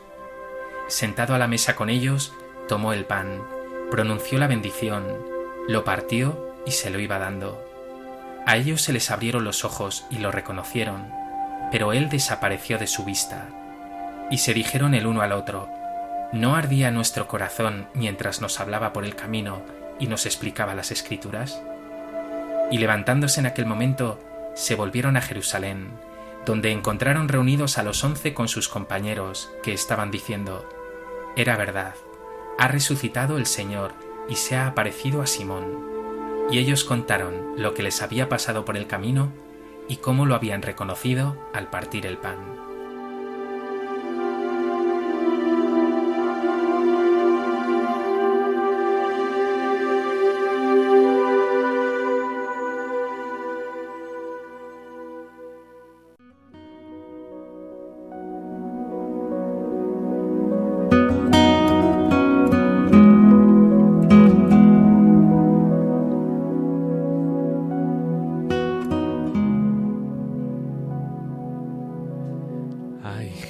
Sentado 0.89 1.35
a 1.35 1.39
la 1.39 1.49
mesa 1.49 1.77
con 1.77 1.91
ellos, 1.91 2.33
tomó 2.69 2.95
el 2.95 3.05
pan, 3.05 3.43
pronunció 3.91 4.39
la 4.39 4.47
bendición, 4.47 5.05
lo 5.69 5.85
partió 5.85 6.55
y 6.65 6.71
se 6.71 6.89
lo 6.89 6.99
iba 6.99 7.19
dando. 7.19 7.63
A 8.47 8.57
ellos 8.57 8.81
se 8.81 8.95
les 8.95 9.11
abrieron 9.11 9.45
los 9.45 9.67
ojos 9.67 10.07
y 10.09 10.21
lo 10.21 10.33
reconocieron, 10.33 11.13
pero 11.71 11.93
él 11.93 12.09
desapareció 12.09 12.79
de 12.79 12.87
su 12.87 13.05
vista. 13.05 13.51
Y 14.31 14.39
se 14.39 14.55
dijeron 14.55 14.95
el 14.95 15.07
uno 15.07 15.21
al 15.21 15.33
otro, 15.33 15.69
¿no 16.33 16.57
ardía 16.57 16.91
nuestro 16.91 17.29
corazón 17.29 17.89
mientras 17.93 18.41
nos 18.41 18.59
hablaba 18.59 18.95
por 18.95 19.05
el 19.05 19.15
camino 19.17 19.82
y 20.03 20.09
nos 20.09 20.27
explicaba 20.27 20.75
las 20.75 20.91
escrituras? 20.91 21.63
Y 22.73 22.79
levantándose 22.79 23.39
en 23.39 23.47
aquel 23.47 23.67
momento, 23.67 24.19
se 24.57 24.75
volvieron 24.75 25.17
a 25.17 25.21
Jerusalén, 25.21 25.91
donde 26.45 26.73
encontraron 26.73 27.29
reunidos 27.29 27.79
a 27.79 27.85
los 27.85 28.03
once 28.03 28.35
con 28.35 28.49
sus 28.49 28.69
compañeros, 28.69 29.53
que 29.63 29.73
estaban 29.73 30.11
diciendo, 30.11 30.69
Era 31.37 31.57
verdad, 31.57 31.95
ha 32.59 32.67
resucitado 32.67 33.37
el 33.37 33.47
Señor 33.47 33.93
y 34.29 34.35
se 34.35 34.57
ha 34.57 34.67
aparecido 34.67 35.23
a 35.23 35.27
Simón. 35.29 35.87
Y 36.51 36.59
ellos 36.59 36.83
contaron 36.83 37.55
lo 37.57 37.73
que 37.73 37.85
les 37.85 38.03
había 38.03 38.29
pasado 38.29 38.65
por 38.65 38.77
el 38.77 38.89
camino 38.89 39.33
y 39.89 39.99
cómo 39.99 40.27
lo 40.27 40.35
habían 40.35 40.63
reconocido 40.63 41.37
al 41.55 41.71
partir 41.71 42.07
el 42.07 42.19
pan. 42.19 42.62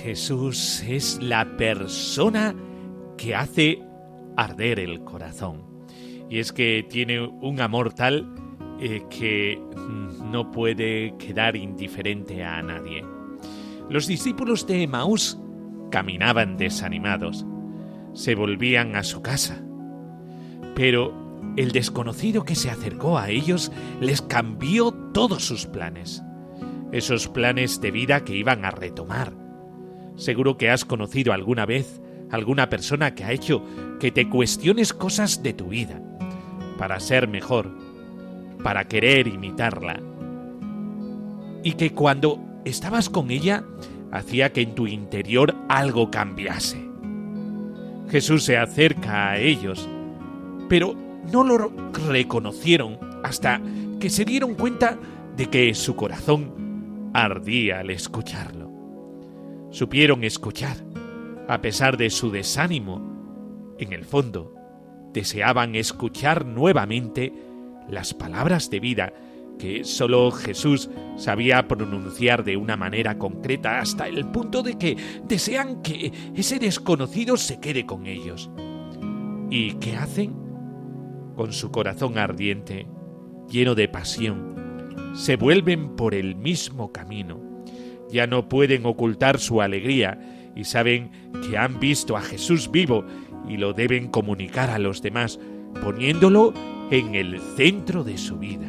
Jesús 0.02 0.82
es 0.88 1.18
la 1.20 1.56
persona 1.56 2.54
que 3.16 3.34
hace 3.34 3.82
arder 4.36 4.80
el 4.80 5.04
corazón. 5.04 5.86
Y 6.30 6.38
es 6.38 6.52
que 6.52 6.86
tiene 6.88 7.20
un 7.20 7.60
amor 7.60 7.92
tal 7.92 8.34
eh, 8.80 9.02
que 9.10 9.60
no 10.24 10.50
puede 10.50 11.14
quedar 11.18 11.56
indiferente 11.56 12.42
a 12.42 12.62
nadie. 12.62 13.04
Los 13.90 14.06
discípulos 14.06 14.66
de 14.66 14.82
Emaús 14.82 15.38
caminaban 15.90 16.56
desanimados. 16.56 17.44
Se 18.14 18.34
volvían 18.34 18.96
a 18.96 19.02
su 19.02 19.20
casa. 19.20 19.62
Pero 20.74 21.14
el 21.58 21.72
desconocido 21.72 22.44
que 22.44 22.54
se 22.54 22.70
acercó 22.70 23.18
a 23.18 23.28
ellos 23.28 23.70
les 24.00 24.22
cambió 24.22 24.92
todos 25.12 25.44
sus 25.44 25.66
planes. 25.66 26.22
Esos 26.92 27.28
planes 27.28 27.82
de 27.82 27.90
vida 27.90 28.24
que 28.24 28.34
iban 28.34 28.64
a 28.64 28.70
retomar 28.70 29.41
Seguro 30.16 30.56
que 30.56 30.70
has 30.70 30.84
conocido 30.84 31.32
alguna 31.32 31.66
vez 31.66 32.00
alguna 32.32 32.70
persona 32.70 33.14
que 33.14 33.24
ha 33.24 33.32
hecho 33.32 33.62
que 34.00 34.10
te 34.10 34.28
cuestiones 34.28 34.92
cosas 34.92 35.42
de 35.42 35.52
tu 35.52 35.68
vida, 35.68 36.00
para 36.78 36.98
ser 36.98 37.28
mejor, 37.28 37.70
para 38.64 38.88
querer 38.88 39.28
imitarla. 39.28 40.00
Y 41.62 41.74
que 41.74 41.92
cuando 41.92 42.40
estabas 42.64 43.10
con 43.10 43.30
ella, 43.30 43.64
hacía 44.10 44.52
que 44.52 44.62
en 44.62 44.74
tu 44.74 44.86
interior 44.86 45.54
algo 45.68 46.10
cambiase. 46.10 46.82
Jesús 48.10 48.44
se 48.44 48.56
acerca 48.56 49.30
a 49.30 49.38
ellos, 49.38 49.88
pero 50.68 50.96
no 51.30 51.44
lo 51.44 51.70
reconocieron 52.08 52.98
hasta 53.22 53.60
que 54.00 54.10
se 54.10 54.24
dieron 54.24 54.54
cuenta 54.54 54.98
de 55.36 55.46
que 55.46 55.74
su 55.74 55.94
corazón 55.94 57.10
ardía 57.14 57.80
al 57.80 57.90
escucharlo 57.90 58.61
supieron 59.72 60.22
escuchar, 60.22 60.76
a 61.48 61.60
pesar 61.60 61.96
de 61.96 62.10
su 62.10 62.30
desánimo. 62.30 63.74
En 63.78 63.92
el 63.92 64.04
fondo, 64.04 64.54
deseaban 65.12 65.74
escuchar 65.74 66.46
nuevamente 66.46 67.32
las 67.88 68.14
palabras 68.14 68.70
de 68.70 68.78
vida 68.78 69.12
que 69.58 69.84
sólo 69.84 70.30
Jesús 70.30 70.88
sabía 71.16 71.66
pronunciar 71.68 72.44
de 72.44 72.56
una 72.56 72.76
manera 72.76 73.18
concreta 73.18 73.80
hasta 73.80 74.08
el 74.08 74.26
punto 74.26 74.62
de 74.62 74.78
que 74.78 74.96
desean 75.24 75.82
que 75.82 76.12
ese 76.34 76.58
desconocido 76.58 77.36
se 77.36 77.58
quede 77.60 77.84
con 77.84 78.06
ellos. 78.06 78.50
¿Y 79.50 79.74
qué 79.74 79.96
hacen? 79.96 80.34
Con 81.34 81.52
su 81.52 81.70
corazón 81.70 82.18
ardiente, 82.18 82.86
lleno 83.48 83.74
de 83.74 83.88
pasión, 83.88 85.12
se 85.14 85.36
vuelven 85.36 85.96
por 85.96 86.14
el 86.14 86.36
mismo 86.36 86.92
camino 86.92 87.51
ya 88.12 88.26
no 88.26 88.48
pueden 88.48 88.86
ocultar 88.86 89.40
su 89.40 89.60
alegría 89.62 90.18
y 90.54 90.64
saben 90.64 91.10
que 91.48 91.56
han 91.56 91.80
visto 91.80 92.16
a 92.16 92.20
Jesús 92.20 92.70
vivo 92.70 93.04
y 93.48 93.56
lo 93.56 93.72
deben 93.72 94.08
comunicar 94.08 94.70
a 94.70 94.78
los 94.78 95.02
demás, 95.02 95.40
poniéndolo 95.82 96.52
en 96.90 97.14
el 97.14 97.40
centro 97.56 98.04
de 98.04 98.18
su 98.18 98.38
vida. 98.38 98.68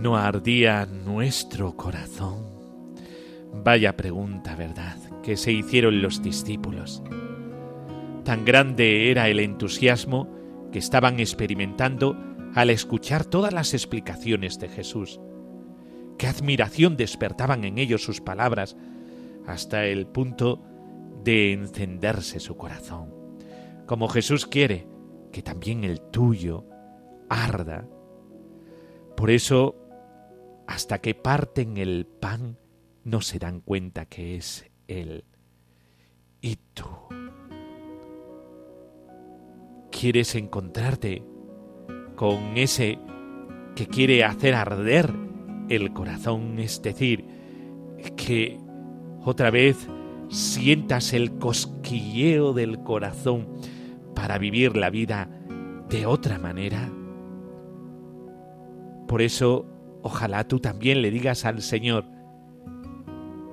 ¿No 0.00 0.16
ardía 0.16 0.86
nuestro 0.86 1.76
corazón? 1.76 2.52
Vaya 3.62 3.96
pregunta, 3.96 4.56
¿verdad? 4.56 5.01
Que 5.22 5.36
se 5.36 5.52
hicieron 5.52 6.02
los 6.02 6.22
discípulos. 6.22 7.02
Tan 8.24 8.44
grande 8.44 9.10
era 9.10 9.28
el 9.28 9.40
entusiasmo 9.40 10.28
que 10.70 10.78
estaban 10.78 11.20
experimentando 11.20 12.16
al 12.54 12.70
escuchar 12.70 13.24
todas 13.24 13.52
las 13.52 13.74
explicaciones 13.74 14.58
de 14.58 14.68
Jesús. 14.68 15.20
Qué 16.18 16.26
admiración 16.26 16.96
despertaban 16.96 17.64
en 17.64 17.78
ellos 17.78 18.04
sus 18.04 18.20
palabras 18.20 18.76
hasta 19.46 19.86
el 19.86 20.06
punto 20.06 20.62
de 21.24 21.52
encenderse 21.52 22.40
su 22.40 22.56
corazón. 22.56 23.12
Como 23.86 24.08
Jesús 24.08 24.46
quiere 24.46 24.86
que 25.32 25.42
también 25.42 25.84
el 25.84 26.00
tuyo 26.00 26.66
arda. 27.28 27.88
Por 29.16 29.30
eso, 29.30 29.76
hasta 30.66 31.00
que 31.00 31.14
parten 31.14 31.76
el 31.76 32.06
pan, 32.06 32.58
no 33.04 33.20
se 33.20 33.38
dan 33.38 33.60
cuenta 33.60 34.06
que 34.06 34.36
es 34.36 34.70
Él. 34.88 35.24
¿Y 36.40 36.56
tú? 36.74 36.86
¿Quieres 39.90 40.34
encontrarte 40.34 41.22
con 42.16 42.56
ese 42.56 42.98
que 43.76 43.86
quiere 43.86 44.24
hacer 44.24 44.54
arder 44.54 45.12
el 45.68 45.92
corazón? 45.92 46.58
Es 46.58 46.82
decir, 46.82 47.24
que 48.16 48.58
otra 49.24 49.50
vez 49.50 49.88
sientas 50.28 51.12
el 51.12 51.38
cosquilleo 51.38 52.52
del 52.52 52.82
corazón 52.82 53.46
para 54.14 54.38
vivir 54.38 54.76
la 54.76 54.90
vida 54.90 55.28
de 55.88 56.06
otra 56.06 56.38
manera. 56.38 56.90
Por 59.06 59.20
eso, 59.20 59.66
ojalá 60.02 60.48
tú 60.48 60.58
también 60.58 61.02
le 61.02 61.10
digas 61.10 61.44
al 61.44 61.60
Señor, 61.60 62.06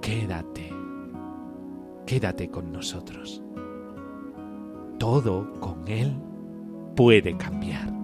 quédate, 0.01 0.68
quédate 2.09 2.49
con 2.49 2.71
nosotros. 2.71 3.43
Todo 4.97 5.59
con 5.59 5.87
Él 5.87 6.11
puede 6.95 7.37
cambiar. 7.37 7.98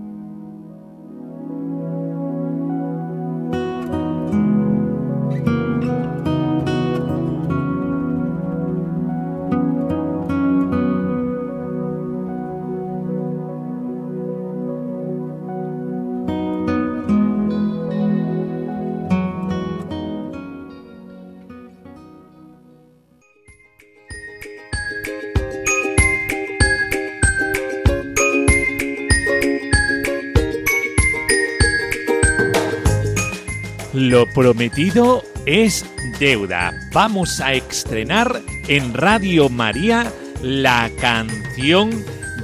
Lo 34.15 34.25
prometido 34.28 35.25
es 35.45 35.86
deuda. 36.21 36.73
Vamos 36.93 37.41
a 37.41 37.51
estrenar 37.51 38.41
en 38.69 38.93
Radio 38.93 39.49
María 39.49 40.10
la 40.41 40.89
canción 41.01 41.91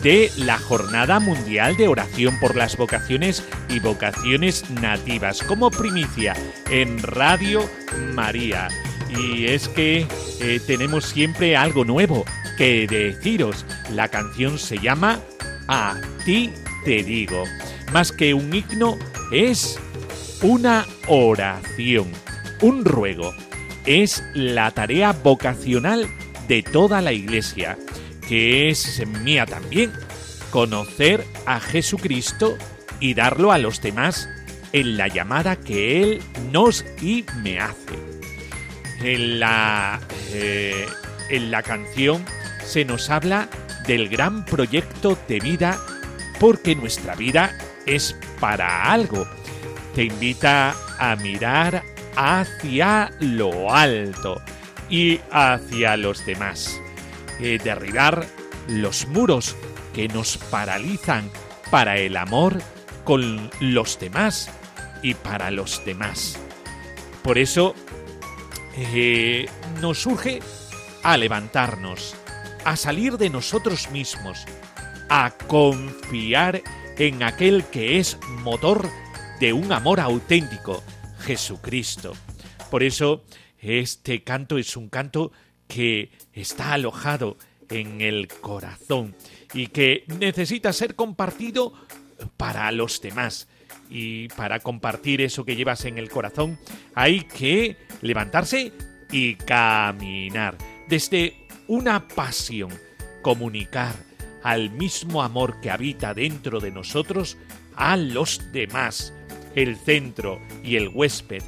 de 0.03 0.29
la 0.35 0.57
Jornada 0.57 1.21
Mundial 1.21 1.77
de 1.77 1.87
Oración 1.87 2.37
por 2.41 2.57
las 2.57 2.75
Vocaciones 2.75 3.41
y 3.69 3.79
Vocaciones 3.79 4.69
Nativas 4.69 5.41
como 5.43 5.71
primicia 5.71 6.35
en 6.69 7.01
Radio 7.03 7.61
María. 8.15 8.67
Y 9.09 9.45
es 9.45 9.69
que 9.69 10.05
eh, 10.41 10.59
tenemos 10.67 11.05
siempre 11.05 11.55
algo 11.55 11.85
nuevo 11.85 12.25
que 12.57 12.85
deciros. 12.85 13.65
La 13.93 14.09
canción 14.09 14.59
se 14.59 14.77
llama 14.77 15.21
A 15.69 15.95
ti 16.25 16.51
te 16.83 17.01
digo. 17.01 17.45
Más 17.93 18.11
que 18.11 18.33
un 18.33 18.53
himno, 18.53 18.99
es 19.31 19.79
una 20.41 20.87
oración, 21.07 22.11
un 22.61 22.83
ruego. 22.83 23.33
Es 23.85 24.23
la 24.33 24.71
tarea 24.71 25.11
vocacional 25.11 26.07
de 26.47 26.63
toda 26.63 27.01
la 27.01 27.13
Iglesia, 27.13 27.77
que 28.27 28.69
es 28.69 29.05
mía 29.23 29.45
también, 29.45 29.91
conocer 30.49 31.25
a 31.45 31.59
Jesucristo 31.59 32.57
y 32.99 33.13
darlo 33.13 33.51
a 33.51 33.57
los 33.57 33.81
demás 33.81 34.29
en 34.73 34.97
la 34.97 35.07
llamada 35.07 35.55
que 35.55 36.01
Él 36.01 36.21
nos 36.51 36.85
y 37.01 37.25
me 37.43 37.59
hace. 37.59 37.99
En 39.01 39.39
la, 39.39 39.99
eh, 40.31 40.85
en 41.29 41.51
la 41.51 41.63
canción 41.63 42.23
se 42.63 42.85
nos 42.85 43.09
habla 43.09 43.47
del 43.87 44.09
gran 44.09 44.45
proyecto 44.45 45.17
de 45.27 45.39
vida 45.39 45.79
porque 46.39 46.75
nuestra 46.75 47.15
vida 47.15 47.55
es 47.85 48.15
para 48.39 48.91
algo 48.91 49.27
te 49.95 50.05
invita 50.05 50.75
a 50.99 51.15
mirar 51.15 51.83
hacia 52.15 53.11
lo 53.19 53.73
alto 53.73 54.41
y 54.89 55.19
hacia 55.31 55.97
los 55.97 56.25
demás. 56.25 56.79
Eh, 57.39 57.59
derribar 57.63 58.25
los 58.67 59.07
muros 59.07 59.55
que 59.93 60.07
nos 60.07 60.37
paralizan 60.37 61.29
para 61.69 61.97
el 61.97 62.17
amor 62.17 62.61
con 63.03 63.49
los 63.59 63.99
demás 63.99 64.49
y 65.01 65.13
para 65.13 65.51
los 65.51 65.83
demás. 65.85 66.37
Por 67.23 67.37
eso 67.37 67.75
eh, 68.75 69.47
nos 69.81 70.01
surge 70.01 70.39
a 71.03 71.17
levantarnos, 71.17 72.15
a 72.63 72.75
salir 72.75 73.17
de 73.17 73.29
nosotros 73.29 73.89
mismos, 73.91 74.45
a 75.09 75.31
confiar 75.47 76.61
en 76.97 77.23
aquel 77.23 77.65
que 77.65 77.99
es 77.99 78.17
motor 78.43 78.87
de 79.41 79.53
un 79.53 79.71
amor 79.71 79.99
auténtico, 79.99 80.83
Jesucristo. 81.21 82.13
Por 82.69 82.83
eso 82.83 83.23
este 83.59 84.23
canto 84.23 84.59
es 84.59 84.77
un 84.77 84.87
canto 84.87 85.31
que 85.67 86.11
está 86.31 86.73
alojado 86.73 87.37
en 87.67 88.01
el 88.01 88.27
corazón 88.27 89.15
y 89.55 89.67
que 89.67 90.03
necesita 90.19 90.71
ser 90.71 90.93
compartido 90.93 91.73
para 92.37 92.71
los 92.71 93.01
demás. 93.01 93.47
Y 93.89 94.27
para 94.29 94.59
compartir 94.59 95.21
eso 95.21 95.43
que 95.43 95.55
llevas 95.55 95.85
en 95.85 95.97
el 95.97 96.11
corazón 96.11 96.59
hay 96.93 97.21
que 97.21 97.77
levantarse 98.03 98.71
y 99.11 99.35
caminar 99.35 100.55
desde 100.87 101.47
una 101.67 102.07
pasión, 102.07 102.69
comunicar 103.23 103.95
al 104.43 104.69
mismo 104.69 105.23
amor 105.23 105.59
que 105.61 105.71
habita 105.71 106.13
dentro 106.13 106.59
de 106.59 106.69
nosotros 106.69 107.37
a 107.81 107.97
los 107.97 108.39
demás 108.51 109.11
el 109.55 109.75
centro 109.75 110.39
y 110.63 110.75
el 110.75 110.89
huésped 110.89 111.41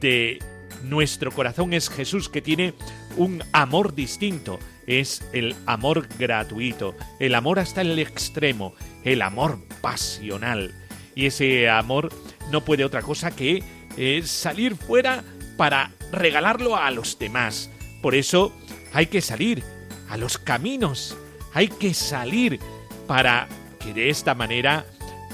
de 0.00 0.40
nuestro 0.82 1.30
corazón 1.30 1.72
es 1.72 1.88
Jesús 1.88 2.28
que 2.28 2.42
tiene 2.42 2.74
un 3.16 3.44
amor 3.52 3.94
distinto, 3.94 4.58
es 4.88 5.22
el 5.32 5.54
amor 5.66 6.08
gratuito, 6.18 6.96
el 7.20 7.36
amor 7.36 7.60
hasta 7.60 7.80
el 7.82 7.96
extremo, 8.00 8.74
el 9.04 9.22
amor 9.22 9.60
pasional. 9.80 10.74
Y 11.14 11.26
ese 11.26 11.70
amor 11.70 12.08
no 12.50 12.64
puede 12.64 12.84
otra 12.84 13.02
cosa 13.02 13.30
que 13.30 13.62
eh, 13.96 14.22
salir 14.24 14.74
fuera 14.74 15.22
para 15.56 15.92
regalarlo 16.10 16.76
a 16.76 16.90
los 16.90 17.20
demás. 17.20 17.70
Por 18.02 18.16
eso 18.16 18.52
hay 18.92 19.06
que 19.06 19.20
salir 19.20 19.62
a 20.08 20.16
los 20.16 20.38
caminos, 20.38 21.16
hay 21.54 21.68
que 21.68 21.94
salir 21.94 22.58
para 23.06 23.46
que 23.78 23.94
de 23.94 24.10
esta 24.10 24.34
manera 24.34 24.86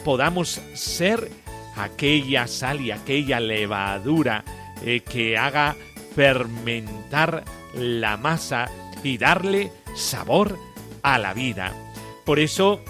podamos 0.05 0.61
ser 0.75 1.31
aquella 1.77 2.47
sal 2.47 2.81
y 2.81 2.91
aquella 2.91 3.41
levadura 3.41 4.45
eh, 4.83 5.01
que 5.01 5.37
haga 5.37 5.77
fermentar 6.15 7.45
la 7.75 8.17
masa 8.17 8.71
y 9.03 9.19
darle 9.19 9.73
sabor 9.95 10.59
a 11.03 11.19
la 11.19 11.35
vida. 11.35 11.73
Por 12.25 12.39
eso 12.39 12.81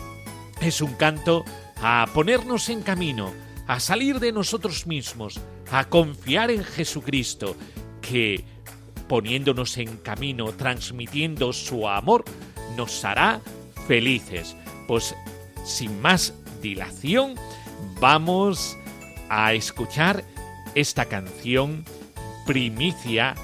es 0.60 0.80
un 0.80 0.94
canto 0.94 1.44
a 1.82 2.06
ponernos 2.12 2.68
en 2.68 2.82
camino, 2.82 3.32
a 3.66 3.80
salir 3.80 4.18
de 4.18 4.32
nosotros 4.32 4.86
mismos, 4.86 5.40
a 5.70 5.88
confiar 5.88 6.50
en 6.50 6.64
Jesucristo, 6.64 7.56
que 8.00 8.44
poniéndonos 9.08 9.76
en 9.78 9.96
camino, 9.98 10.52
transmitiendo 10.52 11.52
su 11.52 11.88
amor, 11.88 12.24
nos 12.76 13.04
hará 13.04 13.40
felices. 13.86 14.56
Pues 14.86 15.14
sin 15.64 16.00
más 16.00 16.34
vamos 18.00 18.76
a 19.28 19.52
escuchar 19.52 20.24
esta 20.74 21.06
canción 21.06 21.84
primicia 22.46 23.34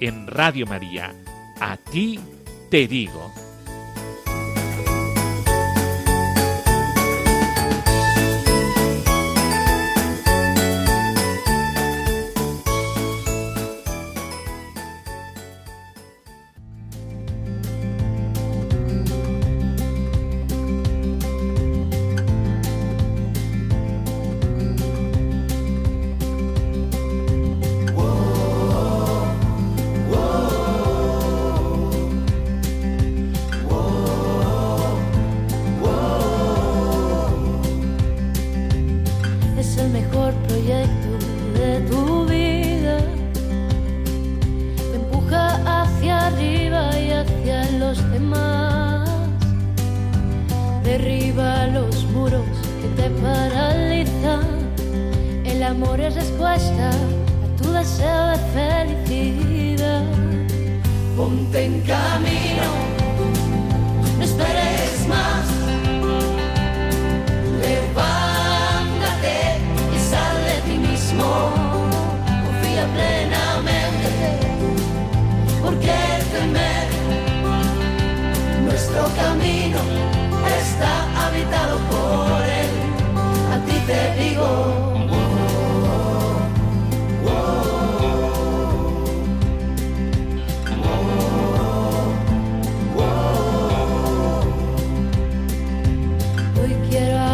en 0.00 0.26
Radio 0.26 0.66
María. 0.66 1.14
A 1.60 1.76
ti 1.76 2.18
te 2.70 2.86
digo. 2.86 3.32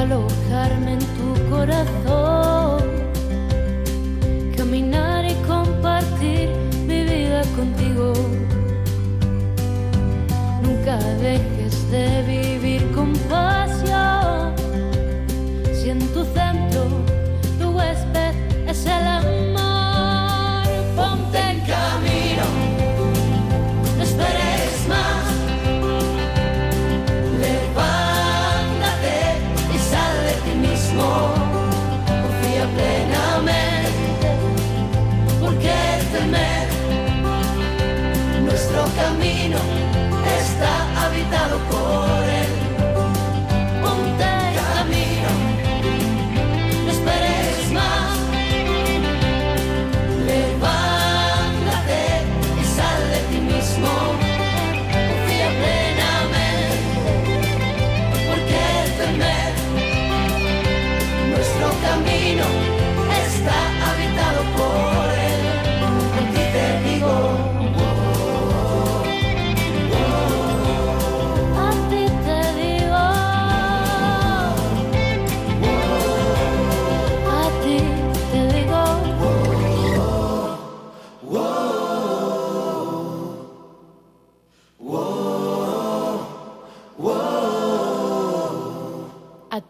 Alojarme 0.05 0.93
en 0.93 0.99
tu 1.17 1.51
corazón, 1.51 2.24
por 41.71 42.14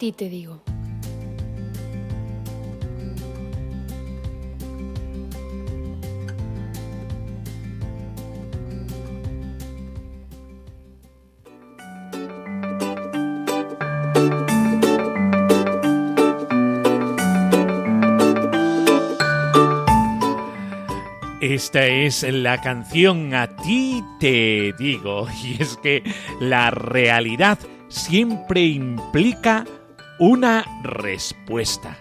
ti 0.05 0.13
te 0.13 0.29
digo. 0.29 0.61
Esta 21.41 21.87
es 21.87 22.23
la 22.25 22.61
canción 22.61 23.33
A 23.33 23.57
ti 23.57 24.05
te 24.21 24.75
digo. 24.79 25.27
Y 25.43 25.63
es 25.63 25.79
que 25.79 26.03
la 26.41 26.71
realidad 26.71 27.59
siempre 27.89 28.61
implica 28.63 29.65
una 30.19 30.65
respuesta. 30.83 31.97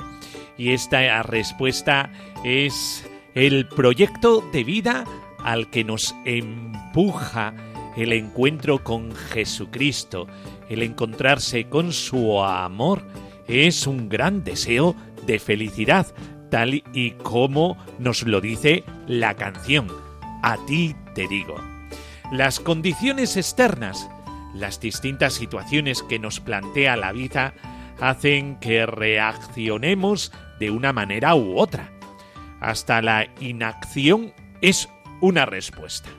Y 0.58 0.72
esta 0.72 1.24
respuesta 1.24 2.12
es 2.44 3.08
el 3.34 3.68
proyecto 3.68 4.42
de 4.52 4.64
vida 4.64 5.06
al 5.40 5.70
que 5.70 5.84
nos 5.84 6.16
empuja 6.26 7.54
el 7.96 8.14
encuentro 8.14 8.84
con 8.84 9.14
Jesucristo. 9.14 10.28
El 10.70 10.84
encontrarse 10.84 11.66
con 11.66 11.92
su 11.92 12.42
amor 12.42 13.04
es 13.48 13.88
un 13.88 14.10
gran 14.10 14.44
deseo 14.44 14.96
de 15.26 15.40
felicidad, 15.40 16.08
tal 16.50 16.84
y 16.94 17.12
como 17.12 17.78
nos 18.00 18.24
lo 18.24 18.42
dice 18.42 18.84
la 19.08 19.36
canción. 19.36 19.88
A 20.42 20.58
ti 20.66 20.96
te 21.16 21.28
digo. 21.28 21.56
Las 22.32 22.60
condiciones 22.60 23.38
externas, 23.38 24.10
las 24.54 24.80
distintas 24.80 25.34
situaciones 25.34 26.02
que 26.04 26.20
nos 26.20 26.40
plantea 26.40 26.96
la 26.96 27.12
vida, 27.12 27.54
hacen 28.04 28.58
que 28.58 28.86
reaccionemos 28.86 30.34
de 30.60 30.72
una 30.72 30.92
manera 30.92 31.36
u 31.36 31.58
otra. 31.58 31.90
Hasta 32.60 33.02
la 33.02 33.28
inacción 33.40 34.34
es 34.62 34.90
una 35.22 35.46
respuesta. 35.46 36.10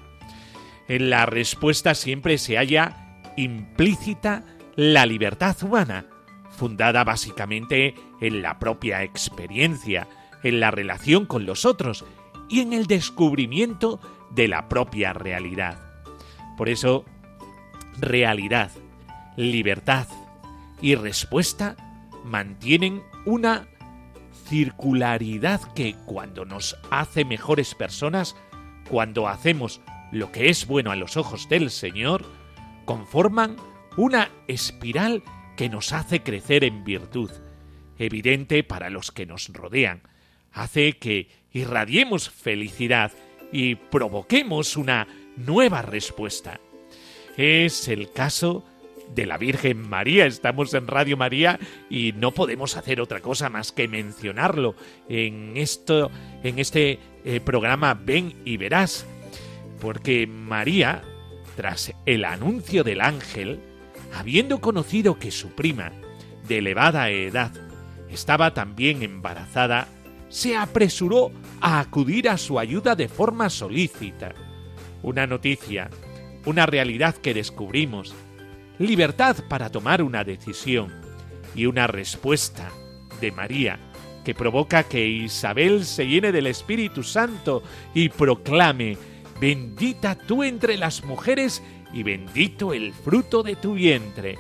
En 0.89 1.11
la 1.11 1.27
respuesta 1.27 1.95
siempre 1.95 2.39
se 2.39 2.57
halla 2.57 3.21
implícita 3.37 4.45
la 4.77 5.05
libertad 5.05 5.63
humana, 5.63 6.07
fundada 6.49 7.05
básicamente 7.05 7.95
en 8.23 8.41
la 8.41 8.59
propia 8.59 9.03
experiencia, 9.03 10.09
en 10.43 10.61
la 10.61 10.71
relación 10.71 11.27
con 11.27 11.45
los 11.45 11.67
otros 11.67 12.07
y 12.49 12.61
en 12.61 12.73
el 12.73 12.87
descubrimiento 12.87 14.01
de 14.31 14.49
la 14.49 14.71
propia 14.71 15.13
realidad. 15.13 15.79
Por 16.57 16.71
eso, 16.71 17.05
realidad, 18.01 18.71
libertad 19.37 20.07
y 20.81 20.95
respuesta 20.95 21.77
mantienen 22.25 23.03
una 23.25 23.69
circularidad 24.47 25.61
que 25.75 25.95
cuando 26.07 26.45
nos 26.45 26.77
hace 26.91 27.25
mejores 27.25 27.75
personas, 27.75 28.37
cuando 28.89 29.29
hacemos 29.29 29.81
lo 30.13 30.31
que 30.33 30.49
es 30.49 30.67
bueno 30.67 30.91
a 30.91 30.97
los 30.97 31.17
ojos 31.17 31.49
del 31.49 31.71
Señor, 31.71 32.25
conforman 32.85 33.57
una 33.97 34.31
espiral 34.49 35.23
que 35.57 35.69
nos 35.69 35.93
hace 35.93 36.23
crecer 36.23 36.65
en 36.65 36.85
virtud, 36.85 37.31
evidente 37.99 38.65
para 38.65 38.91
los 38.91 39.13
que 39.13 39.27
nos 39.27 39.49
rodean, 39.49 40.03
hace 40.53 40.95
que 40.95 41.29
irradiemos 41.53 42.29
felicidad 42.31 43.13
y 43.53 43.77
provoquemos 43.77 44.77
una 44.77 45.07
nueva 45.37 45.83
respuesta. 45.83 46.61
Es 47.37 47.89
el 47.89 48.11
caso 48.13 48.65
de 49.15 49.27
la 49.27 49.39
Virgen 49.39 49.89
María. 49.89 50.27
Estamos 50.27 50.73
en 50.75 50.87
Radio 50.87 51.17
María 51.17 51.59
y 51.91 52.13
no 52.13 52.33
podemos 52.33 52.77
hacer 52.77 53.01
otra 53.01 53.21
cosa 53.21 53.49
más 53.51 53.73
que 53.73 53.89
mencionarlo 53.89 54.75
en 55.09 55.57
esto, 55.57 56.11
en 56.43 56.59
este 56.59 56.99
eh, 57.25 57.41
programa 57.41 57.95
Ven 57.95 58.35
y 58.45 58.57
verás, 58.57 59.07
porque 59.81 60.27
María, 60.27 61.03
tras 61.57 61.93
el 62.07 62.25
anuncio 62.25 62.85
del 62.85 63.01
ángel, 63.01 63.61
habiendo 64.15 64.61
conocido 64.61 65.19
que 65.19 65.31
su 65.31 65.51
prima, 65.51 65.93
de 66.49 66.59
elevada 66.59 67.11
edad, 67.11 67.53
estaba 68.11 68.55
también 68.55 69.03
embarazada, 69.03 69.89
se 70.29 70.57
apresuró 70.57 71.31
a 71.61 71.81
acudir 71.81 72.29
a 72.29 72.39
su 72.39 72.59
ayuda 72.59 72.95
de 72.95 73.09
forma 73.09 73.51
solícita. 73.51 74.35
Una 75.03 75.27
noticia, 75.27 75.91
una 76.45 76.67
realidad 76.67 77.15
que 77.15 77.35
descubrimos, 77.35 78.15
libertad 78.79 79.37
para 79.49 79.71
tomar 79.71 80.03
una 80.03 80.25
decisión 80.25 80.93
y 81.55 81.67
una 81.67 81.87
respuesta 81.87 82.71
de 83.21 83.33
María 83.33 83.79
que 84.25 84.35
provoca 84.35 84.85
que 84.85 85.07
Isabel 85.07 85.85
se 85.85 86.07
llene 86.07 86.33
del 86.33 86.47
Espíritu 86.47 87.03
Santo 87.03 87.63
y 87.93 88.09
proclame, 88.09 88.97
bendita 89.39 90.15
tú 90.15 90.43
entre 90.43 90.77
las 90.77 91.05
mujeres 91.05 91.63
y 91.93 92.03
bendito 92.03 92.73
el 92.73 92.93
fruto 92.93 93.43
de 93.43 93.55
tu 93.55 93.75
vientre. 93.75 94.39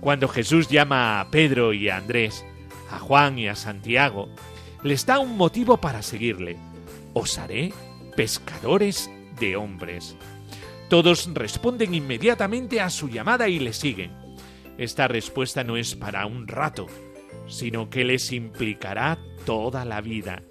Cuando 0.00 0.28
Jesús 0.28 0.68
llama 0.68 1.20
a 1.20 1.30
Pedro 1.30 1.72
y 1.72 1.88
a 1.88 1.96
Andrés, 1.96 2.44
a 2.90 2.98
Juan 2.98 3.38
y 3.38 3.48
a 3.48 3.56
Santiago, 3.56 4.28
les 4.82 5.06
da 5.06 5.18
un 5.18 5.36
motivo 5.38 5.78
para 5.78 6.02
seguirle. 6.02 6.58
Os 7.14 7.38
haré 7.38 7.72
pescadores 8.14 9.10
de 9.40 9.56
hombres. 9.56 10.14
Todos 10.88 11.28
responden 11.32 11.94
inmediatamente 11.94 12.80
a 12.80 12.90
su 12.90 13.08
llamada 13.08 13.48
y 13.48 13.58
le 13.58 13.72
siguen. 13.72 14.12
Esta 14.76 15.08
respuesta 15.08 15.64
no 15.64 15.76
es 15.76 15.94
para 15.94 16.26
un 16.26 16.46
rato, 16.46 16.86
sino 17.46 17.90
que 17.90 18.04
les 18.04 18.32
implicará 18.32 19.18
toda 19.46 19.84
la 19.84 20.00
vida. 20.00 20.42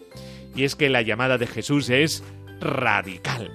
Y 0.55 0.63
es 0.63 0.75
que 0.75 0.89
la 0.89 1.01
llamada 1.01 1.37
de 1.37 1.47
Jesús 1.47 1.89
es 1.89 2.23
radical, 2.59 3.51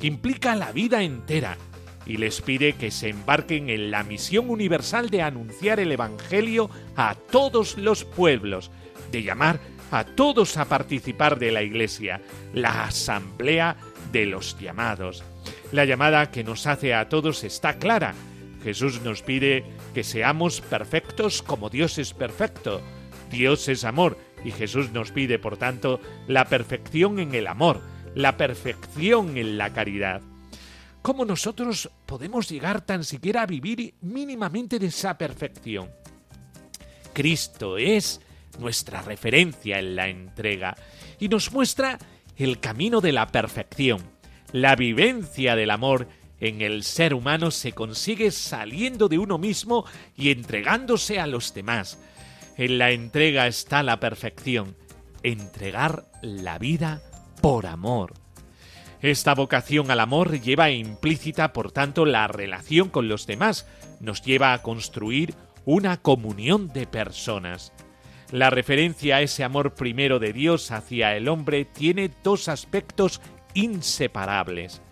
implica 0.00 0.56
la 0.56 0.72
vida 0.72 1.02
entera, 1.02 1.58
y 2.06 2.18
les 2.18 2.40
pide 2.40 2.74
que 2.74 2.90
se 2.90 3.08
embarquen 3.08 3.68
en 3.68 3.90
la 3.90 4.04
misión 4.04 4.48
universal 4.48 5.10
de 5.10 5.22
anunciar 5.22 5.80
el 5.80 5.90
Evangelio 5.90 6.70
a 6.94 7.16
todos 7.16 7.76
los 7.76 8.04
pueblos, 8.04 8.70
de 9.10 9.24
llamar 9.24 9.58
a 9.90 10.04
todos 10.04 10.56
a 10.56 10.66
participar 10.66 11.38
de 11.38 11.50
la 11.52 11.62
Iglesia, 11.62 12.22
la 12.54 12.84
asamblea 12.84 13.76
de 14.12 14.26
los 14.26 14.56
llamados. 14.58 15.24
La 15.76 15.84
llamada 15.84 16.30
que 16.30 16.42
nos 16.42 16.66
hace 16.66 16.94
a 16.94 17.10
todos 17.10 17.44
está 17.44 17.76
clara. 17.76 18.14
Jesús 18.64 19.02
nos 19.02 19.20
pide 19.20 19.62
que 19.92 20.04
seamos 20.04 20.62
perfectos 20.62 21.42
como 21.42 21.68
Dios 21.68 21.98
es 21.98 22.14
perfecto. 22.14 22.80
Dios 23.30 23.68
es 23.68 23.84
amor 23.84 24.16
y 24.42 24.52
Jesús 24.52 24.90
nos 24.92 25.12
pide, 25.12 25.38
por 25.38 25.58
tanto, 25.58 26.00
la 26.28 26.46
perfección 26.46 27.18
en 27.18 27.34
el 27.34 27.46
amor, 27.46 27.82
la 28.14 28.38
perfección 28.38 29.36
en 29.36 29.58
la 29.58 29.74
caridad. 29.74 30.22
¿Cómo 31.02 31.26
nosotros 31.26 31.90
podemos 32.06 32.48
llegar 32.48 32.80
tan 32.80 33.04
siquiera 33.04 33.42
a 33.42 33.46
vivir 33.46 33.92
mínimamente 34.00 34.78
de 34.78 34.86
esa 34.86 35.18
perfección? 35.18 35.90
Cristo 37.12 37.76
es 37.76 38.22
nuestra 38.58 39.02
referencia 39.02 39.78
en 39.78 39.94
la 39.94 40.08
entrega 40.08 40.74
y 41.20 41.28
nos 41.28 41.52
muestra 41.52 41.98
el 42.34 42.60
camino 42.60 43.02
de 43.02 43.12
la 43.12 43.26
perfección. 43.26 44.15
La 44.56 44.74
vivencia 44.74 45.54
del 45.54 45.70
amor 45.70 46.08
en 46.40 46.62
el 46.62 46.82
ser 46.82 47.12
humano 47.12 47.50
se 47.50 47.72
consigue 47.72 48.30
saliendo 48.30 49.06
de 49.06 49.18
uno 49.18 49.36
mismo 49.36 49.84
y 50.16 50.30
entregándose 50.30 51.20
a 51.20 51.26
los 51.26 51.52
demás. 51.52 51.98
En 52.56 52.78
la 52.78 52.90
entrega 52.90 53.48
está 53.48 53.82
la 53.82 54.00
perfección, 54.00 54.74
entregar 55.22 56.06
la 56.22 56.56
vida 56.56 57.02
por 57.42 57.66
amor. 57.66 58.14
Esta 59.02 59.34
vocación 59.34 59.90
al 59.90 60.00
amor 60.00 60.40
lleva 60.40 60.70
implícita, 60.70 61.52
por 61.52 61.70
tanto, 61.70 62.06
la 62.06 62.26
relación 62.26 62.88
con 62.88 63.08
los 63.08 63.26
demás, 63.26 63.66
nos 64.00 64.22
lleva 64.22 64.54
a 64.54 64.62
construir 64.62 65.34
una 65.66 66.00
comunión 66.00 66.68
de 66.68 66.86
personas. 66.86 67.74
La 68.32 68.48
referencia 68.48 69.16
a 69.16 69.20
ese 69.20 69.44
amor 69.44 69.74
primero 69.74 70.18
de 70.18 70.32
Dios 70.32 70.70
hacia 70.70 71.14
el 71.14 71.28
hombre 71.28 71.66
tiene 71.66 72.10
dos 72.24 72.48
aspectos 72.48 73.20
inseparables. 73.56 74.82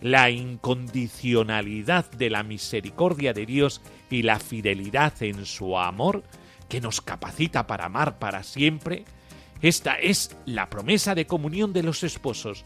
La 0.00 0.30
incondicionalidad 0.30 2.10
de 2.10 2.30
la 2.30 2.42
misericordia 2.42 3.32
de 3.32 3.46
Dios 3.46 3.80
y 4.10 4.22
la 4.22 4.40
fidelidad 4.40 5.22
en 5.22 5.46
su 5.46 5.78
amor, 5.78 6.24
que 6.68 6.80
nos 6.80 7.00
capacita 7.00 7.66
para 7.66 7.86
amar 7.86 8.18
para 8.18 8.42
siempre. 8.42 9.04
Esta 9.60 9.94
es 9.94 10.36
la 10.44 10.68
promesa 10.70 11.14
de 11.14 11.26
comunión 11.26 11.72
de 11.72 11.82
los 11.82 12.02
esposos. 12.02 12.64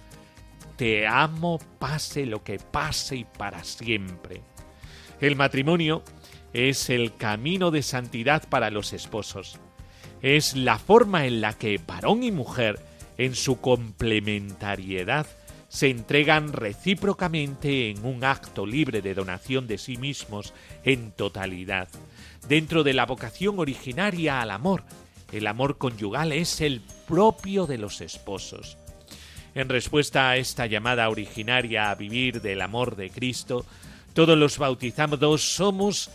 Te 0.76 1.06
amo 1.06 1.58
pase 1.78 2.24
lo 2.24 2.42
que 2.42 2.58
pase 2.58 3.16
y 3.16 3.24
para 3.24 3.64
siempre. 3.64 4.42
El 5.20 5.36
matrimonio 5.36 6.02
es 6.52 6.88
el 6.88 7.16
camino 7.16 7.70
de 7.70 7.82
santidad 7.82 8.48
para 8.48 8.70
los 8.70 8.92
esposos 8.92 9.58
es 10.22 10.56
la 10.56 10.78
forma 10.78 11.26
en 11.26 11.40
la 11.40 11.52
que 11.52 11.80
varón 11.84 12.22
y 12.22 12.32
mujer, 12.32 12.80
en 13.18 13.34
su 13.34 13.60
complementariedad, 13.60 15.26
se 15.76 15.90
entregan 15.90 16.54
recíprocamente 16.54 17.90
en 17.90 18.06
un 18.06 18.24
acto 18.24 18.64
libre 18.64 19.02
de 19.02 19.12
donación 19.12 19.66
de 19.66 19.76
sí 19.76 19.98
mismos 19.98 20.54
en 20.84 21.12
totalidad. 21.12 21.86
Dentro 22.48 22.82
de 22.82 22.94
la 22.94 23.04
vocación 23.04 23.58
originaria 23.58 24.40
al 24.40 24.52
amor, 24.52 24.84
el 25.32 25.46
amor 25.46 25.76
conyugal 25.76 26.32
es 26.32 26.62
el 26.62 26.80
propio 27.06 27.66
de 27.66 27.76
los 27.76 28.00
esposos. 28.00 28.78
En 29.54 29.68
respuesta 29.68 30.30
a 30.30 30.38
esta 30.38 30.64
llamada 30.64 31.10
originaria 31.10 31.90
a 31.90 31.94
vivir 31.94 32.40
del 32.40 32.62
amor 32.62 32.96
de 32.96 33.10
Cristo, 33.10 33.66
todos 34.14 34.38
los 34.38 34.56
bautizados 34.56 35.42
somos, 35.42 36.08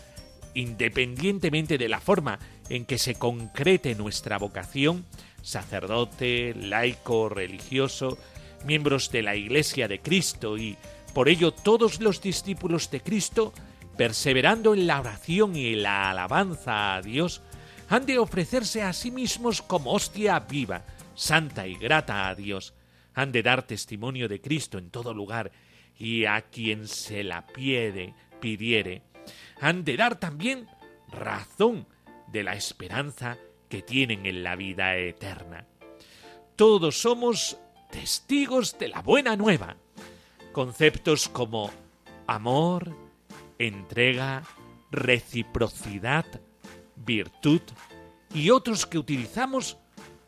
independientemente 0.54 1.78
de 1.78 1.88
la 1.88 2.00
forma 2.00 2.40
en 2.68 2.84
que 2.84 2.98
se 2.98 3.14
concrete 3.14 3.94
nuestra 3.94 4.38
vocación, 4.38 5.06
sacerdote, 5.40 6.52
laico, 6.56 7.28
religioso, 7.28 8.18
miembros 8.64 9.10
de 9.10 9.22
la 9.22 9.36
Iglesia 9.36 9.88
de 9.88 10.00
Cristo 10.00 10.56
y, 10.56 10.76
por 11.14 11.28
ello, 11.28 11.52
todos 11.52 12.00
los 12.00 12.20
discípulos 12.20 12.90
de 12.90 13.00
Cristo, 13.00 13.52
perseverando 13.96 14.74
en 14.74 14.86
la 14.86 15.00
oración 15.00 15.56
y 15.56 15.74
la 15.74 16.10
alabanza 16.10 16.94
a 16.94 17.02
Dios, 17.02 17.42
han 17.88 18.06
de 18.06 18.18
ofrecerse 18.18 18.82
a 18.82 18.92
sí 18.92 19.10
mismos 19.10 19.60
como 19.62 19.92
hostia 19.92 20.38
viva, 20.40 20.84
santa 21.14 21.66
y 21.66 21.74
grata 21.74 22.28
a 22.28 22.34
Dios, 22.34 22.74
han 23.14 23.32
de 23.32 23.42
dar 23.42 23.66
testimonio 23.66 24.28
de 24.28 24.40
Cristo 24.40 24.78
en 24.78 24.90
todo 24.90 25.12
lugar, 25.12 25.52
y 25.98 26.24
a 26.24 26.40
quien 26.42 26.88
se 26.88 27.22
la 27.22 27.46
piede, 27.46 28.14
pidiere, 28.40 29.02
han 29.60 29.84
de 29.84 29.96
dar 29.96 30.18
también 30.18 30.66
razón 31.08 31.86
de 32.28 32.42
la 32.42 32.54
esperanza 32.54 33.36
que 33.68 33.82
tienen 33.82 34.26
en 34.26 34.42
la 34.42 34.56
vida 34.56 34.96
eterna. 34.96 35.66
Todos 36.56 37.00
somos 37.00 37.58
testigos 37.92 38.76
de 38.78 38.88
la 38.88 39.02
buena 39.02 39.36
nueva. 39.36 39.76
Conceptos 40.50 41.28
como 41.28 41.70
amor, 42.26 42.96
entrega, 43.58 44.42
reciprocidad, 44.90 46.26
virtud 46.96 47.60
y 48.34 48.50
otros 48.50 48.86
que 48.86 48.98
utilizamos 48.98 49.76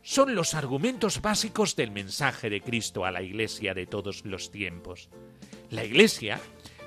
son 0.03 0.35
los 0.35 0.55
argumentos 0.55 1.20
básicos 1.22 1.74
del 1.74 1.90
mensaje 1.90 2.50
de 2.50 2.61
Cristo 2.61 3.05
a 3.05 3.11
la 3.11 3.22
Iglesia 3.22 3.74
de 3.74 3.87
todos 3.87 4.24
los 4.24 4.50
tiempos. 4.50 5.09
La 5.70 5.85
Iglesia, 5.85 6.40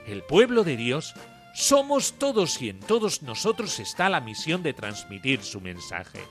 el 0.05 0.21
pueblo 0.23 0.63
de 0.63 0.77
Dios, 0.77 1.15
somos 1.55 2.13
todos 2.13 2.61
y 2.61 2.69
en 2.69 2.79
todos 2.79 3.23
nosotros 3.23 3.79
está 3.79 4.09
la 4.09 4.21
misión 4.21 4.61
de 4.61 4.73
transmitir 4.73 5.41
su 5.41 5.59
mensaje. 5.59 6.21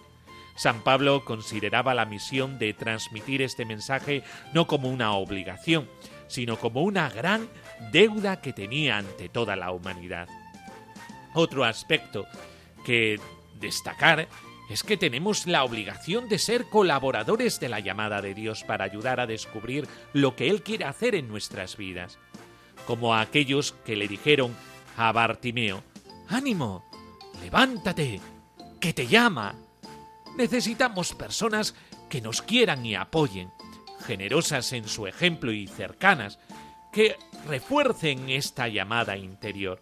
San 0.56 0.82
Pablo 0.82 1.24
consideraba 1.24 1.94
la 1.94 2.06
misión 2.06 2.58
de 2.58 2.74
transmitir 2.74 3.42
este 3.42 3.64
mensaje 3.64 4.22
no 4.52 4.66
como 4.66 4.88
una 4.88 5.12
obligación, 5.12 5.88
sino 6.28 6.58
como 6.58 6.82
una 6.82 7.08
gran 7.10 7.48
deuda 7.92 8.40
que 8.40 8.52
tenía 8.52 8.98
ante 8.98 9.28
toda 9.28 9.54
la 9.54 9.70
humanidad. 9.70 10.28
Otro 11.34 11.64
aspecto 11.64 12.26
que 12.84 13.20
destacar 13.60 14.28
es 14.70 14.82
que 14.82 14.96
tenemos 14.96 15.46
la 15.46 15.64
obligación 15.64 16.28
de 16.28 16.38
ser 16.38 16.64
colaboradores 16.64 17.60
de 17.60 17.68
la 17.68 17.80
llamada 17.80 18.20
de 18.20 18.34
Dios 18.34 18.64
para 18.64 18.84
ayudar 18.84 19.20
a 19.20 19.26
descubrir 19.26 19.86
lo 20.12 20.34
que 20.34 20.48
Él 20.48 20.62
quiere 20.62 20.86
hacer 20.86 21.14
en 21.14 21.28
nuestras 21.28 21.76
vidas, 21.76 22.18
como 22.86 23.14
a 23.14 23.20
aquellos 23.20 23.72
que 23.84 23.96
le 23.96 24.08
dijeron 24.08 24.56
a 24.96 25.12
Bartimeo, 25.12 25.84
ánimo, 26.28 26.84
levántate, 27.42 28.20
que 28.80 28.92
te 28.92 29.06
llama. 29.06 29.54
Necesitamos 30.36 31.14
personas 31.14 31.74
que 32.08 32.20
nos 32.20 32.42
quieran 32.42 32.84
y 32.84 32.94
apoyen, 32.94 33.50
generosas 34.06 34.72
en 34.72 34.86
su 34.86 35.06
ejemplo 35.06 35.50
y 35.52 35.66
cercanas, 35.66 36.38
que 36.92 37.16
refuercen 37.46 38.28
esta 38.28 38.68
llamada 38.68 39.16
interior. 39.16 39.80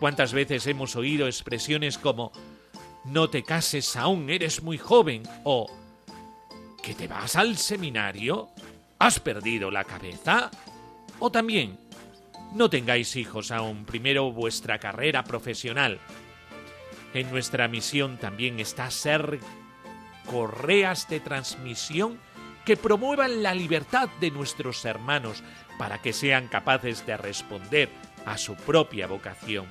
¿Cuántas 0.00 0.32
veces 0.32 0.66
hemos 0.66 0.96
oído 0.96 1.26
expresiones 1.26 1.98
como 1.98 2.32
no 3.04 3.30
te 3.30 3.42
cases 3.42 3.96
aún, 3.96 4.30
eres 4.30 4.62
muy 4.62 4.78
joven 4.78 5.22
o 5.44 5.70
¿que 6.82 6.94
te 6.94 7.06
vas 7.06 7.36
al 7.36 7.56
seminario? 7.56 8.48
¿Has 8.98 9.20
perdido 9.20 9.70
la 9.70 9.84
cabeza? 9.84 10.50
O 11.18 11.30
también 11.30 11.78
no 12.54 12.68
tengáis 12.68 13.14
hijos 13.16 13.50
aún, 13.50 13.84
primero 13.84 14.32
vuestra 14.32 14.78
carrera 14.78 15.24
profesional. 15.24 16.00
En 17.12 17.30
nuestra 17.30 17.68
misión 17.68 18.18
también 18.18 18.58
está 18.58 18.90
ser 18.90 19.38
correas 20.26 21.08
de 21.08 21.20
transmisión 21.20 22.18
que 22.64 22.76
promuevan 22.76 23.42
la 23.42 23.54
libertad 23.54 24.08
de 24.20 24.30
nuestros 24.30 24.84
hermanos 24.84 25.42
para 25.78 26.00
que 26.00 26.12
sean 26.12 26.48
capaces 26.48 27.04
de 27.06 27.16
responder 27.16 27.90
a 28.24 28.38
su 28.38 28.54
propia 28.54 29.06
vocación. 29.06 29.66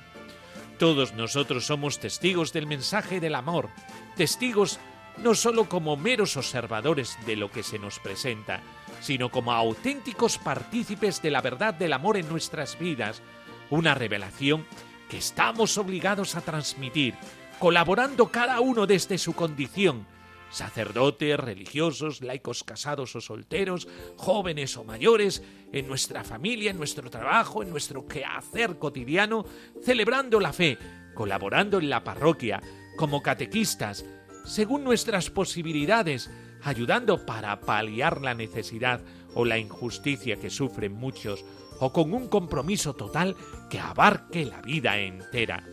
Todos 0.78 1.14
nosotros 1.14 1.66
somos 1.66 1.98
testigos 1.98 2.52
del 2.52 2.66
mensaje 2.66 3.20
del 3.20 3.34
amor, 3.34 3.70
testigos 4.16 4.78
no 5.18 5.34
solo 5.34 5.68
como 5.68 5.96
meros 5.96 6.36
observadores 6.36 7.16
de 7.26 7.36
lo 7.36 7.50
que 7.50 7.62
se 7.62 7.78
nos 7.78 7.98
presenta, 8.00 8.60
sino 9.00 9.30
como 9.30 9.52
auténticos 9.52 10.38
partícipes 10.38 11.22
de 11.22 11.30
la 11.30 11.40
verdad 11.40 11.74
del 11.74 11.92
amor 11.92 12.16
en 12.16 12.28
nuestras 12.28 12.78
vidas, 12.78 13.22
una 13.70 13.94
revelación 13.94 14.66
que 15.08 15.18
estamos 15.18 15.78
obligados 15.78 16.34
a 16.34 16.40
transmitir, 16.40 17.14
colaborando 17.58 18.28
cada 18.28 18.60
uno 18.60 18.86
desde 18.86 19.18
su 19.18 19.34
condición, 19.34 20.06
sacerdotes, 20.54 21.36
religiosos, 21.38 22.22
laicos 22.22 22.62
casados 22.62 23.16
o 23.16 23.20
solteros, 23.20 23.88
jóvenes 24.16 24.76
o 24.76 24.84
mayores, 24.84 25.42
en 25.72 25.88
nuestra 25.88 26.22
familia, 26.22 26.70
en 26.70 26.78
nuestro 26.78 27.10
trabajo, 27.10 27.62
en 27.62 27.70
nuestro 27.70 28.06
quehacer 28.06 28.78
cotidiano, 28.78 29.44
celebrando 29.82 30.38
la 30.38 30.52
fe, 30.52 30.78
colaborando 31.14 31.78
en 31.78 31.90
la 31.90 32.04
parroquia, 32.04 32.62
como 32.96 33.22
catequistas, 33.22 34.04
según 34.44 34.84
nuestras 34.84 35.30
posibilidades, 35.30 36.30
ayudando 36.62 37.26
para 37.26 37.60
paliar 37.60 38.20
la 38.20 38.34
necesidad 38.34 39.02
o 39.34 39.44
la 39.44 39.58
injusticia 39.58 40.36
que 40.36 40.50
sufren 40.50 40.92
muchos, 40.92 41.44
o 41.80 41.92
con 41.92 42.14
un 42.14 42.28
compromiso 42.28 42.94
total 42.94 43.36
que 43.68 43.80
abarque 43.80 44.44
la 44.44 44.62
vida 44.62 44.98
entera. 44.98 45.64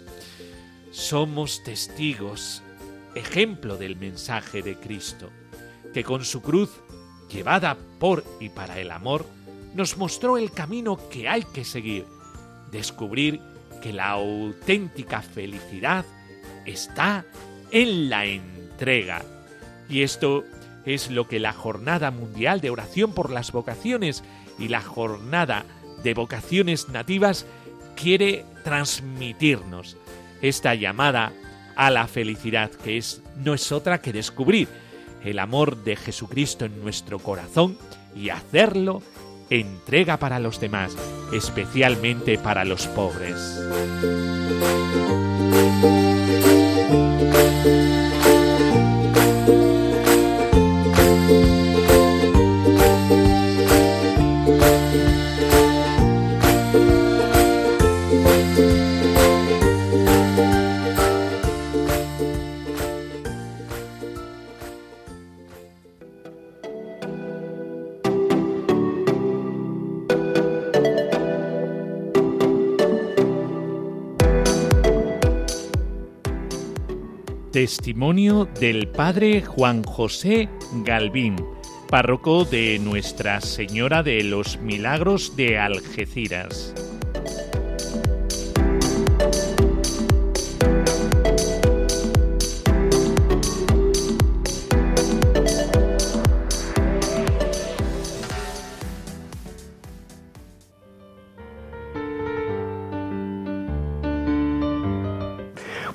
Somos 0.91 1.63
testigos 1.63 2.63
ejemplo 3.15 3.77
del 3.77 3.95
mensaje 3.95 4.61
de 4.61 4.75
Cristo, 4.75 5.29
que 5.93 6.03
con 6.03 6.25
su 6.25 6.41
cruz, 6.41 6.69
llevada 7.29 7.77
por 7.99 8.23
y 8.39 8.49
para 8.49 8.79
el 8.79 8.91
amor, 8.91 9.25
nos 9.73 9.97
mostró 9.97 10.37
el 10.37 10.51
camino 10.51 10.97
que 11.09 11.29
hay 11.29 11.43
que 11.43 11.63
seguir, 11.63 12.05
descubrir 12.71 13.41
que 13.81 13.93
la 13.93 14.09
auténtica 14.09 15.21
felicidad 15.21 16.05
está 16.65 17.25
en 17.71 18.09
la 18.09 18.25
entrega. 18.25 19.23
Y 19.89 20.03
esto 20.03 20.43
es 20.85 21.09
lo 21.09 21.27
que 21.27 21.39
la 21.39 21.53
Jornada 21.53 22.11
Mundial 22.11 22.61
de 22.61 22.69
Oración 22.69 23.13
por 23.13 23.29
las 23.29 23.51
Vocaciones 23.51 24.23
y 24.57 24.67
la 24.67 24.81
Jornada 24.81 25.65
de 26.03 26.13
Vocaciones 26.13 26.89
Nativas 26.89 27.45
quiere 27.95 28.45
transmitirnos. 28.63 29.97
Esta 30.41 30.75
llamada 30.75 31.33
a 31.75 31.89
la 31.89 32.07
felicidad, 32.07 32.71
que 32.71 32.97
es, 32.97 33.21
no 33.43 33.53
es 33.53 33.71
otra 33.71 34.01
que 34.01 34.13
descubrir 34.13 34.67
el 35.23 35.39
amor 35.39 35.83
de 35.83 35.95
Jesucristo 35.95 36.65
en 36.65 36.81
nuestro 36.81 37.19
corazón 37.19 37.77
y 38.15 38.29
hacerlo 38.29 39.01
entrega 39.49 40.17
para 40.17 40.39
los 40.39 40.59
demás, 40.59 40.95
especialmente 41.33 42.37
para 42.37 42.65
los 42.65 42.87
pobres. 42.87 43.59
Testimonio 77.71 78.49
del 78.59 78.89
Padre 78.89 79.43
Juan 79.43 79.81
José 79.83 80.49
Galvín, 80.83 81.37
párroco 81.87 82.43
de 82.43 82.77
Nuestra 82.79 83.39
Señora 83.39 84.03
de 84.03 84.25
los 84.25 84.59
Milagros 84.59 85.37
de 85.37 85.57
Algeciras. 85.57 86.90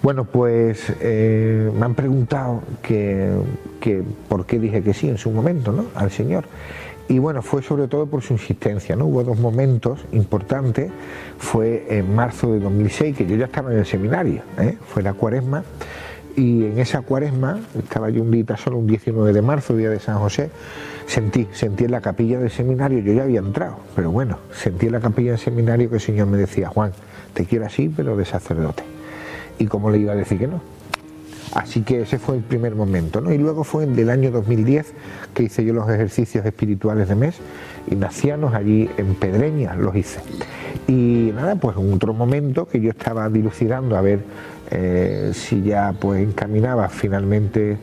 Bueno, 0.07 0.23
pues 0.23 0.93
eh, 1.01 1.69
me 1.77 1.85
han 1.85 1.97
preguntado 1.97 2.63
que, 2.81 3.33
por 4.29 4.47
qué 4.47 4.61
dije 4.61 4.81
que 4.81 4.95
sí 4.95 5.09
en 5.09 5.19
su 5.19 5.33
momento, 5.33 5.73
¿no? 5.73 5.87
Al 5.97 6.13
Señor. 6.13 6.45
Y 7.09 7.19
bueno, 7.19 7.43
fue 7.43 7.61
sobre 7.61 7.89
todo 7.89 8.07
por 8.07 8.23
su 8.23 8.35
insistencia, 8.35 8.95
¿no? 8.95 9.07
Hubo 9.07 9.25
dos 9.25 9.37
momentos 9.37 10.05
importantes. 10.13 10.93
Fue 11.39 11.87
en 11.91 12.15
marzo 12.15 12.53
de 12.53 12.61
2006, 12.61 13.17
que 13.17 13.27
yo 13.27 13.35
ya 13.35 13.47
estaba 13.47 13.73
en 13.73 13.81
el 13.81 13.85
seminario, 13.85 14.43
¿eh? 14.61 14.79
fue 14.87 15.03
la 15.03 15.13
cuaresma. 15.13 15.65
Y 16.37 16.67
en 16.67 16.79
esa 16.79 17.01
cuaresma, 17.01 17.59
estaba 17.77 18.09
yo 18.09 18.23
un 18.23 18.31
día 18.31 18.57
solo, 18.57 18.79
un 18.79 18.87
19 18.87 19.33
de 19.33 19.43
marzo, 19.43 19.75
día 19.75 19.91
de 19.91 19.99
San 19.99 20.21
José, 20.21 20.51
sentí, 21.09 21.49
sentí 21.51 21.83
en 21.83 21.91
la 21.91 22.01
capilla 22.01 22.39
del 22.39 22.53
seminario, 22.53 23.01
yo 23.01 23.13
ya 23.13 23.25
había 23.25 23.41
entrado, 23.41 23.79
pero 23.97 24.13
bueno, 24.13 24.39
sentí 24.53 24.87
en 24.87 24.93
la 24.93 25.01
capilla 25.01 25.33
del 25.33 25.41
seminario 25.41 25.89
que 25.89 25.97
el 25.97 26.01
Señor 26.01 26.29
me 26.29 26.39
decía, 26.39 26.69
Juan, 26.69 26.93
te 27.35 27.45
quiero 27.45 27.67
así, 27.67 27.89
pero 27.89 28.17
de 28.17 28.25
sacerdote 28.25 28.96
y 29.59 29.67
cómo 29.67 29.91
le 29.91 29.99
iba 29.99 30.13
a 30.13 30.17
decir 30.17 30.39
que 30.39 30.47
no. 30.47 30.61
Así 31.55 31.83
que 31.83 32.03
ese 32.03 32.19
fue 32.19 32.37
el 32.37 32.43
primer 32.43 32.75
momento, 32.75 33.21
¿no? 33.21 33.33
Y 33.33 33.39
luego 33.39 33.65
fue 33.65 33.85
en 33.85 33.99
el 33.99 34.11
año 34.11 34.31
2010 34.31 34.93
que 35.33 35.45
hice 35.45 35.65
yo 35.65 35.73
los 35.73 35.89
ejercicios 35.89 36.45
espirituales 36.45 37.09
de 37.09 37.15
mes, 37.15 37.37
ignacianos, 37.91 38.53
allí 38.53 38.91
en 38.99 39.15
Pedreña 39.15 39.75
los 39.75 39.95
hice. 39.97 40.21
Y 40.87 41.33
nada, 41.35 41.57
pues 41.57 41.77
otro 41.77 42.13
momento 42.13 42.67
que 42.67 42.81
yo 42.81 42.91
estaba 42.91 43.29
dilucidando 43.31 43.97
a 43.97 44.01
ver 44.01 44.21
eh, 44.71 45.31
si 45.33 45.63
ya 45.63 45.95
pues 45.99 46.23
encaminaba 46.23 46.89
finalmente 46.89 47.79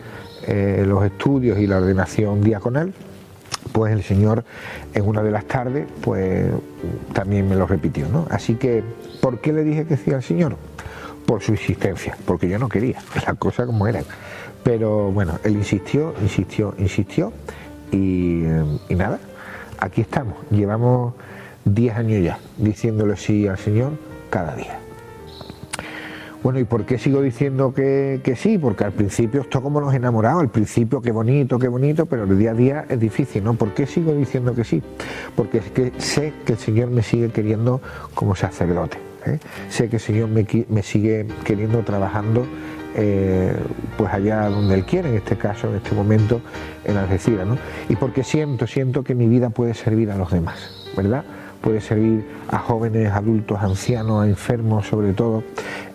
eh, 0.45 0.83
los 0.85 1.03
estudios 1.05 1.57
y 1.57 1.65
la 1.65 1.77
ordenación 1.77 2.41
diaconal, 2.41 2.93
pues 3.71 3.93
el 3.93 4.03
Señor 4.03 4.43
en 4.93 5.07
una 5.07 5.23
de 5.23 5.31
las 5.31 5.45
tardes 5.45 5.87
pues 6.01 6.45
también 7.13 7.49
me 7.49 7.55
lo 7.55 7.65
repitió, 7.65 8.07
¿no? 8.09 8.27
Así 8.29 8.55
que, 8.55 8.83
¿por 9.21 9.39
qué 9.39 9.53
le 9.53 9.63
dije 9.63 9.85
que 9.85 9.97
sí 9.97 10.11
al 10.11 10.21
Señor? 10.21 10.57
Por 11.25 11.41
su 11.41 11.51
insistencia, 11.51 12.17
porque 12.25 12.49
yo 12.49 12.59
no 12.59 12.69
quería, 12.69 12.99
las 13.27 13.35
cosas 13.37 13.65
como 13.65 13.87
eran. 13.87 14.03
Pero 14.63 15.11
bueno, 15.11 15.39
él 15.43 15.53
insistió, 15.53 16.13
insistió, 16.21 16.73
insistió 16.77 17.33
y, 17.91 18.43
nada, 18.89 19.19
aquí 19.79 20.01
estamos. 20.01 20.35
Llevamos 20.49 21.13
10 21.65 21.95
años 21.95 22.23
ya 22.23 22.39
diciéndole 22.57 23.17
sí 23.17 23.47
al 23.47 23.57
Señor 23.57 23.91
cada 24.29 24.55
día. 24.55 24.79
Bueno, 26.41 26.59
¿y 26.59 26.65
por 26.65 26.85
qué 26.85 26.97
sigo 26.97 27.21
diciendo 27.21 27.73
que, 27.73 28.19
que, 28.21 28.35
sí? 28.35 28.57
Porque 28.57 28.83
al 28.83 28.91
principio 28.91 29.41
esto 29.41 29.61
como 29.61 29.79
los 29.79 29.93
enamorados, 29.93 30.41
al 30.41 30.49
principio 30.49 31.01
qué 31.01 31.11
bonito, 31.11 31.57
qué 31.57 31.69
bonito, 31.69 32.05
pero 32.05 32.23
el 32.23 32.37
día 32.37 32.51
a 32.51 32.53
día 32.53 32.85
es 32.89 32.99
difícil, 32.99 33.45
¿no? 33.45 33.53
¿Por 33.53 33.73
qué 33.73 33.85
sigo 33.85 34.13
diciendo 34.13 34.53
que 34.53 34.65
sí? 34.65 34.83
Porque 35.37 35.59
es 35.59 35.71
que 35.71 35.93
sé 35.99 36.33
que 36.45 36.53
el 36.53 36.59
Señor 36.59 36.89
me 36.89 37.01
sigue 37.01 37.29
queriendo 37.29 37.79
como 38.13 38.35
sacerdote. 38.35 39.12
¿Eh? 39.25 39.39
Sé 39.69 39.89
que 39.89 39.97
el 39.97 40.01
Señor 40.01 40.29
me, 40.29 40.83
sigue 40.83 41.27
queriendo 41.43 41.79
trabajando 41.83 42.45
eh, 42.95 43.55
pues 43.97 44.13
allá 44.13 44.49
donde 44.49 44.75
Él 44.75 44.85
quiere, 44.85 45.09
en 45.09 45.15
este 45.15 45.37
caso, 45.37 45.69
en 45.69 45.75
este 45.77 45.95
momento, 45.95 46.41
en 46.83 46.97
Algeciras, 46.97 47.47
¿no? 47.47 47.57
Y 47.89 47.95
porque 47.95 48.23
siento, 48.23 48.67
siento 48.67 49.03
que 49.03 49.15
mi 49.15 49.27
vida 49.27 49.49
puede 49.49 49.73
servir 49.73 50.11
a 50.11 50.15
los 50.15 50.31
demás, 50.31 50.89
¿verdad? 50.95 51.23
Puede 51.63 51.79
servir 51.79 52.25
a 52.49 52.59
jóvenes, 52.59 53.09
adultos, 53.13 53.57
ancianos, 53.61 54.23
a 54.23 54.27
enfermos 54.27 54.85
sobre 54.85 55.13
todo, 55.13 55.43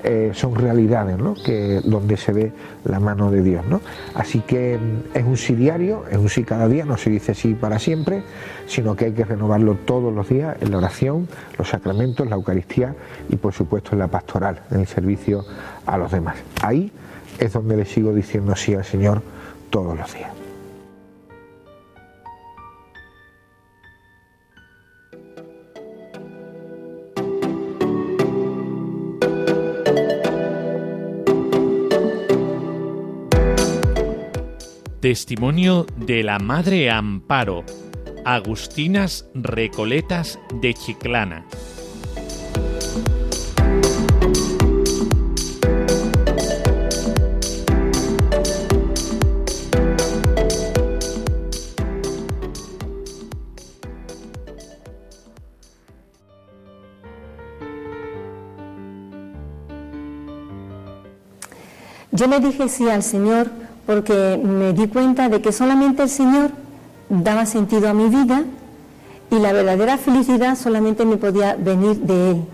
eh, 0.02 0.30
son 0.32 0.54
realidades 0.54 1.18
¿no? 1.18 1.34
que, 1.34 1.82
donde 1.84 2.16
se 2.16 2.32
ve 2.32 2.52
la 2.84 2.98
mano 2.98 3.30
de 3.30 3.42
Dios. 3.42 3.66
¿no? 3.66 3.82
Así 4.14 4.40
que 4.40 4.78
mm, 4.78 5.16
es 5.16 5.24
un 5.24 5.36
sí 5.36 5.54
diario, 5.54 6.04
es 6.10 6.16
un 6.16 6.30
sí 6.30 6.42
cada 6.42 6.68
día, 6.68 6.86
no 6.86 6.96
se 6.96 7.10
dice 7.10 7.34
sí 7.34 7.54
para 7.54 7.78
siempre, 7.78 8.22
sino 8.66 8.96
que 8.96 9.04
hay 9.06 9.12
que 9.12 9.24
renovarlo 9.24 9.74
todos 9.74 10.12
los 10.12 10.30
días 10.30 10.56
en 10.62 10.70
la 10.70 10.78
oración, 10.78 11.28
los 11.58 11.68
sacramentos, 11.68 12.26
la 12.26 12.36
Eucaristía 12.36 12.94
y 13.28 13.36
por 13.36 13.52
supuesto 13.52 13.90
en 13.92 13.98
la 13.98 14.08
pastoral, 14.08 14.62
en 14.70 14.80
el 14.80 14.86
servicio 14.86 15.44
a 15.84 15.98
los 15.98 16.10
demás. 16.10 16.36
Ahí 16.62 16.90
es 17.38 17.52
donde 17.52 17.76
le 17.76 17.84
sigo 17.84 18.14
diciendo 18.14 18.56
sí 18.56 18.74
al 18.74 18.84
Señor 18.84 19.20
todos 19.68 19.96
los 19.98 20.14
días. 20.14 20.37
Testimonio 35.08 35.86
de 35.96 36.22
la 36.22 36.38
Madre 36.38 36.90
Amparo, 36.90 37.64
Agustinas 38.26 39.24
Recoletas 39.32 40.38
de 40.60 40.74
Chiclana. 40.74 41.46
Yo 62.12 62.26
le 62.26 62.40
dije 62.40 62.68
sí 62.68 62.90
al 62.90 63.02
Señor 63.02 63.67
porque 63.88 64.38
me 64.44 64.74
di 64.74 64.86
cuenta 64.86 65.30
de 65.30 65.40
que 65.40 65.50
solamente 65.50 66.02
el 66.02 66.10
Señor 66.10 66.50
daba 67.08 67.46
sentido 67.46 67.88
a 67.88 67.94
mi 67.94 68.10
vida 68.10 68.44
y 69.30 69.38
la 69.38 69.54
verdadera 69.54 69.96
felicidad 69.96 70.58
solamente 70.58 71.06
me 71.06 71.16
podía 71.16 71.56
venir 71.56 71.96
de 72.00 72.32
Él. 72.32 72.44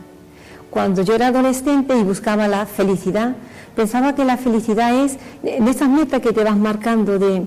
Cuando 0.70 1.02
yo 1.02 1.12
era 1.12 1.26
adolescente 1.26 1.98
y 1.98 2.04
buscaba 2.04 2.46
la 2.46 2.66
felicidad, 2.66 3.34
pensaba 3.74 4.14
que 4.14 4.24
la 4.24 4.36
felicidad 4.36 4.94
es 4.94 5.18
en 5.42 5.66
esas 5.66 5.88
metas 5.88 6.20
que 6.20 6.32
te 6.32 6.44
vas 6.44 6.56
marcando 6.56 7.18
de 7.18 7.44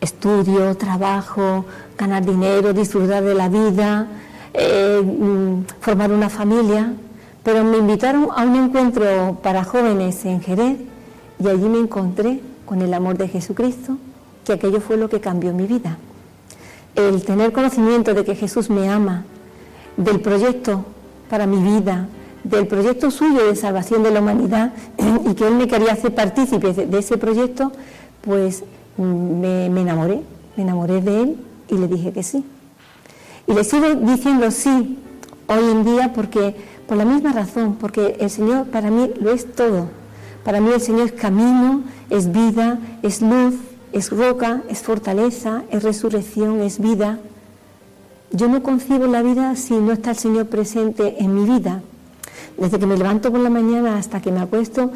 estudio, 0.00 0.76
trabajo, 0.76 1.64
ganar 1.98 2.24
dinero, 2.24 2.72
disfrutar 2.72 3.24
de 3.24 3.34
la 3.34 3.48
vida, 3.48 4.06
eh, 4.54 5.02
mm, 5.02 5.64
formar 5.80 6.12
una 6.12 6.28
familia. 6.28 6.92
Pero 7.42 7.64
me 7.64 7.78
invitaron 7.78 8.28
a 8.36 8.44
un 8.44 8.54
encuentro 8.54 9.40
para 9.42 9.64
jóvenes 9.64 10.24
en 10.24 10.40
Jerez 10.40 10.78
y 11.40 11.48
allí 11.48 11.68
me 11.68 11.80
encontré 11.80 12.40
con 12.66 12.82
el 12.82 12.92
amor 12.92 13.16
de 13.16 13.28
Jesucristo, 13.28 13.96
que 14.44 14.52
aquello 14.52 14.80
fue 14.80 14.96
lo 14.96 15.08
que 15.08 15.20
cambió 15.20 15.52
mi 15.54 15.66
vida. 15.66 15.96
El 16.94 17.24
tener 17.24 17.52
conocimiento 17.52 18.12
de 18.12 18.24
que 18.24 18.34
Jesús 18.34 18.68
me 18.68 18.88
ama, 18.88 19.24
del 19.96 20.20
proyecto 20.20 20.84
para 21.30 21.46
mi 21.46 21.56
vida, 21.56 22.08
del 22.44 22.66
proyecto 22.66 23.10
suyo 23.10 23.46
de 23.46 23.56
salvación 23.56 24.02
de 24.02 24.10
la 24.10 24.20
humanidad 24.20 24.72
y 25.28 25.34
que 25.34 25.46
Él 25.46 25.54
me 25.54 25.66
quería 25.66 25.92
hacer 25.92 26.14
partícipe 26.14 26.72
de, 26.72 26.98
ese 26.98 27.16
proyecto, 27.18 27.72
pues 28.20 28.64
me, 28.98 29.68
me 29.70 29.80
enamoré, 29.80 30.22
me 30.56 30.62
enamoré 30.62 31.00
de 31.00 31.22
Él 31.22 31.36
y 31.68 31.76
le 31.76 31.88
dije 31.88 32.12
que 32.12 32.22
sí. 32.22 32.44
Y 33.46 33.54
le 33.54 33.64
sigo 33.64 33.94
diciendo 33.94 34.50
sí 34.50 34.98
hoy 35.48 35.70
en 35.70 35.84
día 35.84 36.12
porque 36.12 36.54
por 36.86 36.96
la 36.96 37.04
misma 37.04 37.32
razón, 37.32 37.76
porque 37.80 38.16
el 38.20 38.30
Señor 38.30 38.66
para 38.66 38.90
mí 38.90 39.10
lo 39.20 39.30
es 39.30 39.52
todo. 39.52 39.88
Para 40.46 40.60
mí 40.60 40.70
el 40.70 40.80
Señor 40.80 41.08
es 41.08 41.12
camino, 41.12 41.82
es 42.08 42.30
vida, 42.30 42.78
es 43.02 43.20
luz, 43.20 43.56
es 43.90 44.10
roca, 44.10 44.62
es 44.68 44.78
fortaleza, 44.78 45.64
es 45.72 45.82
resurrección, 45.82 46.60
es 46.60 46.78
vida. 46.78 47.18
Yo 48.30 48.46
no 48.46 48.62
concibo 48.62 49.08
la 49.08 49.22
vida 49.22 49.56
si 49.56 49.74
no 49.74 49.90
está 49.90 50.10
el 50.10 50.16
Señor 50.16 50.46
presente 50.46 51.16
en 51.18 51.34
mi 51.34 51.50
vida. 51.50 51.82
Desde 52.56 52.78
que 52.78 52.86
me 52.86 52.96
levanto 52.96 53.32
por 53.32 53.40
la 53.40 53.50
mañana 53.50 53.98
hasta 53.98 54.20
que 54.22 54.30
me 54.30 54.38
acuesto, 54.38 54.92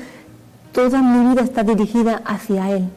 toda 0.70 1.02
mi 1.02 1.30
vida 1.30 1.42
está 1.42 1.64
dirigida 1.64 2.22
hacia 2.24 2.70
Él. 2.70 2.88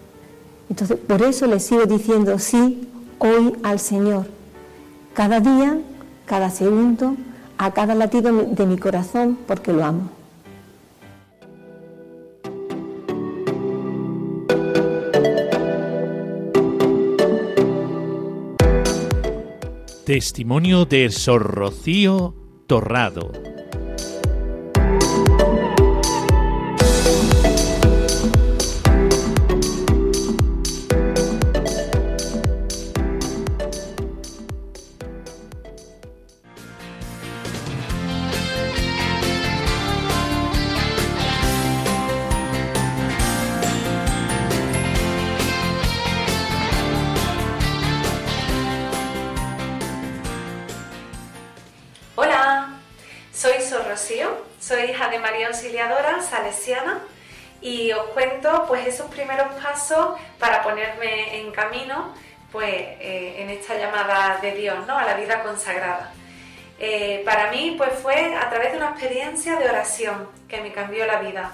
Entonces, 0.69 0.99
por 0.99 1.23
eso 1.23 1.47
le 1.47 1.59
sigo 1.59 1.87
diciendo 1.87 2.37
sí 2.37 2.87
hoy 3.17 3.53
al 3.63 3.79
Señor. 3.79 4.27
Cada 5.15 5.39
día, 5.39 5.79
cada 6.27 6.51
segundo, 6.51 7.15
a 7.57 7.71
cada 7.71 7.95
latido 7.95 8.31
de 8.31 8.65
mi 8.67 8.77
corazón, 8.77 9.39
porque 9.47 9.73
lo 9.73 9.83
amo. 9.83 10.22
Testimonio 20.13 20.85
de 20.85 21.09
Sor 21.09 21.41
Rocío 21.41 22.35
Torrado. 22.67 23.52
Os 57.93 58.05
cuento 58.07 58.65
pues 58.67 58.87
esos 58.87 59.09
primeros 59.11 59.53
pasos 59.61 60.19
para 60.39 60.61
ponerme 60.63 61.39
en 61.39 61.51
camino 61.51 62.13
pues 62.53 62.71
eh, 62.71 63.35
en 63.39 63.49
esta 63.49 63.75
llamada 63.75 64.37
de 64.39 64.51
Dios, 64.51 64.85
¿no? 64.85 64.95
A 64.95 65.03
la 65.03 65.15
vida 65.15 65.41
consagrada. 65.41 66.13
Eh, 66.79 67.23
para 67.25 67.49
mí 67.49 67.73
pues 67.77 67.91
fue 67.93 68.35
a 68.35 68.47
través 68.49 68.71
de 68.71 68.77
una 68.77 68.91
experiencia 68.91 69.57
de 69.57 69.67
oración 69.67 70.29
que 70.47 70.61
me 70.61 70.71
cambió 70.71 71.05
la 71.07 71.19
vida. 71.19 71.51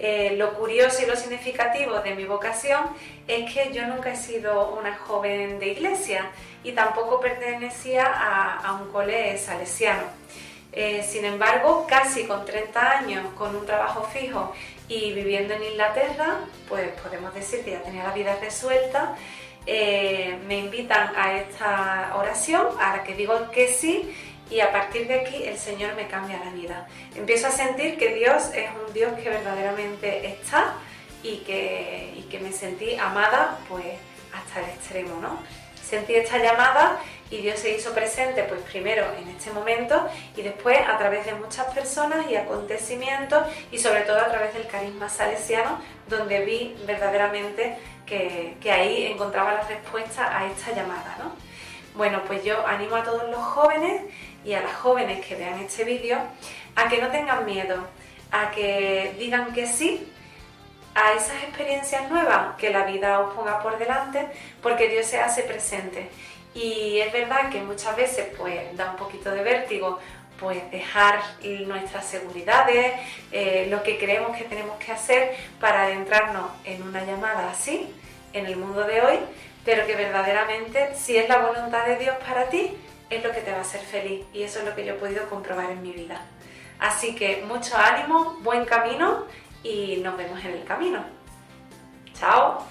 Eh, 0.00 0.34
lo 0.36 0.54
curioso 0.54 1.00
y 1.02 1.06
lo 1.06 1.14
significativo 1.14 2.00
de 2.00 2.16
mi 2.16 2.24
vocación 2.24 2.80
es 3.28 3.54
que 3.54 3.72
yo 3.72 3.86
nunca 3.86 4.10
he 4.10 4.16
sido 4.16 4.74
una 4.74 4.96
joven 4.96 5.60
de 5.60 5.68
iglesia 5.68 6.28
y 6.64 6.72
tampoco 6.72 7.20
pertenecía 7.20 8.06
a, 8.06 8.72
un 8.80 8.90
cole 8.90 9.38
salesiano. 9.38 10.02
sin 11.04 11.24
embargo, 11.24 11.86
casi 11.88 12.24
con 12.24 12.44
30 12.44 12.90
años, 12.98 13.32
con 13.34 13.54
un 13.54 13.64
trabajo 13.64 14.02
fijo 14.12 14.52
y 14.92 15.12
viviendo 15.12 15.54
en 15.54 15.62
Inglaterra, 15.64 16.40
pues 16.68 16.90
podemos 17.02 17.32
decir 17.34 17.64
que 17.64 17.72
ya 17.72 17.82
tenía 17.82 18.04
la 18.04 18.12
vida 18.12 18.36
resuelta. 18.40 19.16
Eh, 19.64 20.38
me 20.46 20.58
invitan 20.58 21.12
a 21.16 21.38
esta 21.38 22.12
oración, 22.16 22.66
a 22.78 22.96
la 22.96 23.04
que 23.04 23.14
digo 23.14 23.50
que 23.50 23.68
sí, 23.68 24.14
y 24.50 24.60
a 24.60 24.70
partir 24.70 25.08
de 25.08 25.20
aquí 25.20 25.44
el 25.44 25.56
Señor 25.56 25.94
me 25.94 26.08
cambia 26.08 26.38
la 26.44 26.50
vida. 26.50 26.86
Empiezo 27.14 27.46
a 27.46 27.50
sentir 27.50 27.96
que 27.96 28.14
Dios 28.14 28.50
es 28.54 28.68
un 28.86 28.92
Dios 28.92 29.12
que 29.18 29.30
verdaderamente 29.30 30.26
está 30.26 30.74
y 31.22 31.38
que, 31.38 32.12
y 32.18 32.22
que 32.24 32.38
me 32.40 32.52
sentí 32.52 32.94
amada 32.96 33.58
pues 33.68 33.86
hasta 34.34 34.60
el 34.60 34.66
extremo, 34.76 35.18
¿no? 35.22 35.38
Sentí 35.82 36.14
esta 36.16 36.36
llamada 36.36 37.00
y 37.32 37.38
Dios 37.38 37.58
se 37.58 37.74
hizo 37.74 37.94
presente 37.94 38.44
pues 38.44 38.60
primero 38.60 39.06
en 39.18 39.26
este 39.28 39.50
momento 39.52 40.06
y 40.36 40.42
después 40.42 40.78
a 40.86 40.98
través 40.98 41.24
de 41.24 41.34
muchas 41.34 41.64
personas 41.72 42.30
y 42.30 42.36
acontecimientos 42.36 43.46
y 43.70 43.78
sobre 43.78 44.02
todo 44.02 44.18
a 44.18 44.28
través 44.28 44.52
del 44.52 44.66
carisma 44.66 45.08
salesiano 45.08 45.80
donde 46.08 46.44
vi 46.44 46.76
verdaderamente 46.86 47.78
que, 48.04 48.58
ahí 48.70 49.06
encontraba 49.06 49.54
la 49.54 49.62
respuesta 49.62 50.38
a 50.38 50.46
esta 50.46 50.72
llamada. 50.72 51.16
¿no? 51.18 51.32
Bueno, 51.94 52.20
pues 52.26 52.44
yo 52.44 52.66
animo 52.66 52.96
a 52.96 53.02
todos 53.02 53.26
los 53.30 53.40
jóvenes 53.40 54.02
y 54.44 54.52
a 54.52 54.60
las 54.60 54.74
jóvenes 54.74 55.24
que 55.24 55.34
vean 55.34 55.58
este 55.60 55.84
vídeo 55.84 56.18
a 56.76 56.88
que 56.90 57.00
no 57.00 57.08
tengan 57.08 57.46
miedo, 57.46 57.76
a 58.30 58.50
que 58.50 59.14
digan 59.18 59.54
que 59.54 59.66
sí 59.66 60.06
a 60.94 61.12
esas 61.14 61.42
experiencias 61.44 62.10
nuevas 62.10 62.56
que 62.58 62.68
la 62.68 62.84
vida 62.84 63.20
os 63.20 63.34
ponga 63.34 63.62
por 63.62 63.78
delante, 63.78 64.28
porque 64.62 64.88
Dios 64.88 65.06
se 65.06 65.18
hace 65.18 65.42
presente 65.44 66.10
y 66.54 66.98
es 66.98 67.12
verdad 67.12 67.50
que 67.50 67.60
muchas 67.60 67.96
veces 67.96 68.28
pues 68.36 68.76
da 68.76 68.90
un 68.90 68.96
poquito 68.96 69.30
de 69.30 69.42
vértigo 69.42 69.98
pues 70.38 70.70
dejar 70.72 71.20
nuestras 71.66 72.04
seguridades, 72.04 72.94
eh, 73.30 73.68
lo 73.70 73.82
que 73.84 73.96
creemos 73.96 74.36
que 74.36 74.44
tenemos 74.44 74.76
que 74.78 74.90
hacer 74.90 75.36
para 75.60 75.84
adentrarnos 75.84 76.50
en 76.64 76.82
una 76.82 77.04
llamada 77.04 77.50
así, 77.50 77.88
en 78.32 78.46
el 78.46 78.56
mundo 78.56 78.82
de 78.82 79.02
hoy, 79.02 79.18
pero 79.64 79.86
que 79.86 79.94
verdaderamente 79.94 80.96
si 80.96 81.16
es 81.16 81.28
la 81.28 81.38
voluntad 81.38 81.86
de 81.86 81.96
Dios 81.96 82.16
para 82.26 82.48
ti, 82.48 82.76
es 83.08 83.22
lo 83.22 83.30
que 83.30 83.40
te 83.40 83.52
va 83.52 83.58
a 83.58 83.60
hacer 83.60 83.82
feliz 83.82 84.24
y 84.32 84.42
eso 84.42 84.58
es 84.58 84.64
lo 84.64 84.74
que 84.74 84.84
yo 84.84 84.94
he 84.94 84.96
podido 84.96 85.28
comprobar 85.28 85.70
en 85.70 85.80
mi 85.80 85.92
vida. 85.92 86.20
Así 86.80 87.14
que 87.14 87.44
mucho 87.46 87.76
ánimo, 87.76 88.38
buen 88.40 88.64
camino 88.64 89.26
y 89.62 89.98
nos 89.98 90.16
vemos 90.16 90.44
en 90.44 90.52
el 90.52 90.64
camino. 90.64 91.04
Chao. 92.18 92.66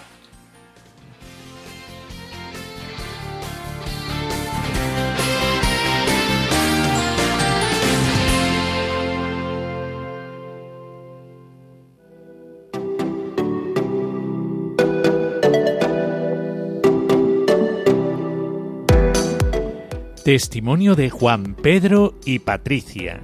Testimonio 20.24 20.94
de 20.94 21.10
Juan 21.10 21.56
Pedro 21.56 22.14
y 22.26 22.38
Patricia. 22.38 23.24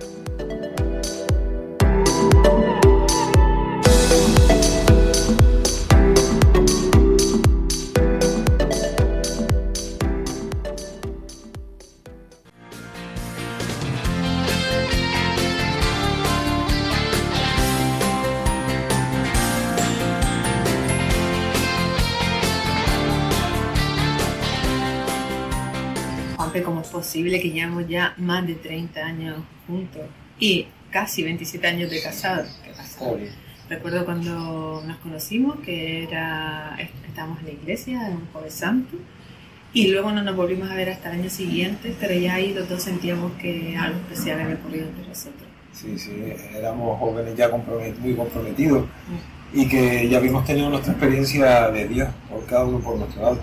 Posible 27.17 27.41
que 27.41 27.49
llevamos 27.49 27.87
ya 27.87 28.13
más 28.17 28.45
de 28.45 28.53
30 28.53 28.99
años 28.99 29.37
juntos 29.65 30.03
y 30.39 30.67
casi 30.91 31.23
27 31.23 31.67
años 31.67 31.89
de 31.89 32.01
casado, 32.01 32.45
Recuerdo 33.69 34.05
cuando 34.05 34.81
nos 34.85 34.97
conocimos 34.99 35.59
que 35.59 36.03
era, 36.03 36.77
estábamos 37.05 37.39
en 37.39 37.45
la 37.47 37.51
iglesia, 37.51 38.07
en 38.07 38.13
un 38.13 38.27
jueves 38.31 38.53
santo, 38.53 38.95
y 39.73 39.87
luego 39.87 40.11
no 40.11 40.21
nos 40.23 40.37
volvimos 40.37 40.69
a 40.69 40.75
ver 40.75 40.89
hasta 40.89 41.11
el 41.11 41.19
año 41.19 41.29
siguiente, 41.29 41.93
pero 41.99 42.13
ya 42.13 42.35
ahí 42.35 42.53
los 42.53 42.69
dos 42.69 42.83
sentíamos 42.83 43.33
que 43.33 43.75
algo 43.75 43.99
especial 43.99 44.39
había 44.39 44.55
ocurrido 44.55 44.85
entre 44.87 45.07
nosotros. 45.07 45.49
Sí, 45.73 45.99
sí, 45.99 46.11
éramos 46.55 46.97
jóvenes 46.97 47.35
ya 47.35 47.49
muy 47.49 48.13
comprometidos 48.15 48.85
y 49.53 49.67
que 49.67 50.07
ya 50.07 50.19
habíamos 50.19 50.45
tenido 50.45 50.69
nuestra 50.69 50.93
experiencia 50.93 51.69
de 51.69 51.87
Dios, 51.89 52.09
por 52.29 52.45
cada 52.45 52.63
uno 52.63 52.79
por 52.79 52.97
nuestro 52.97 53.21
lado. 53.21 53.39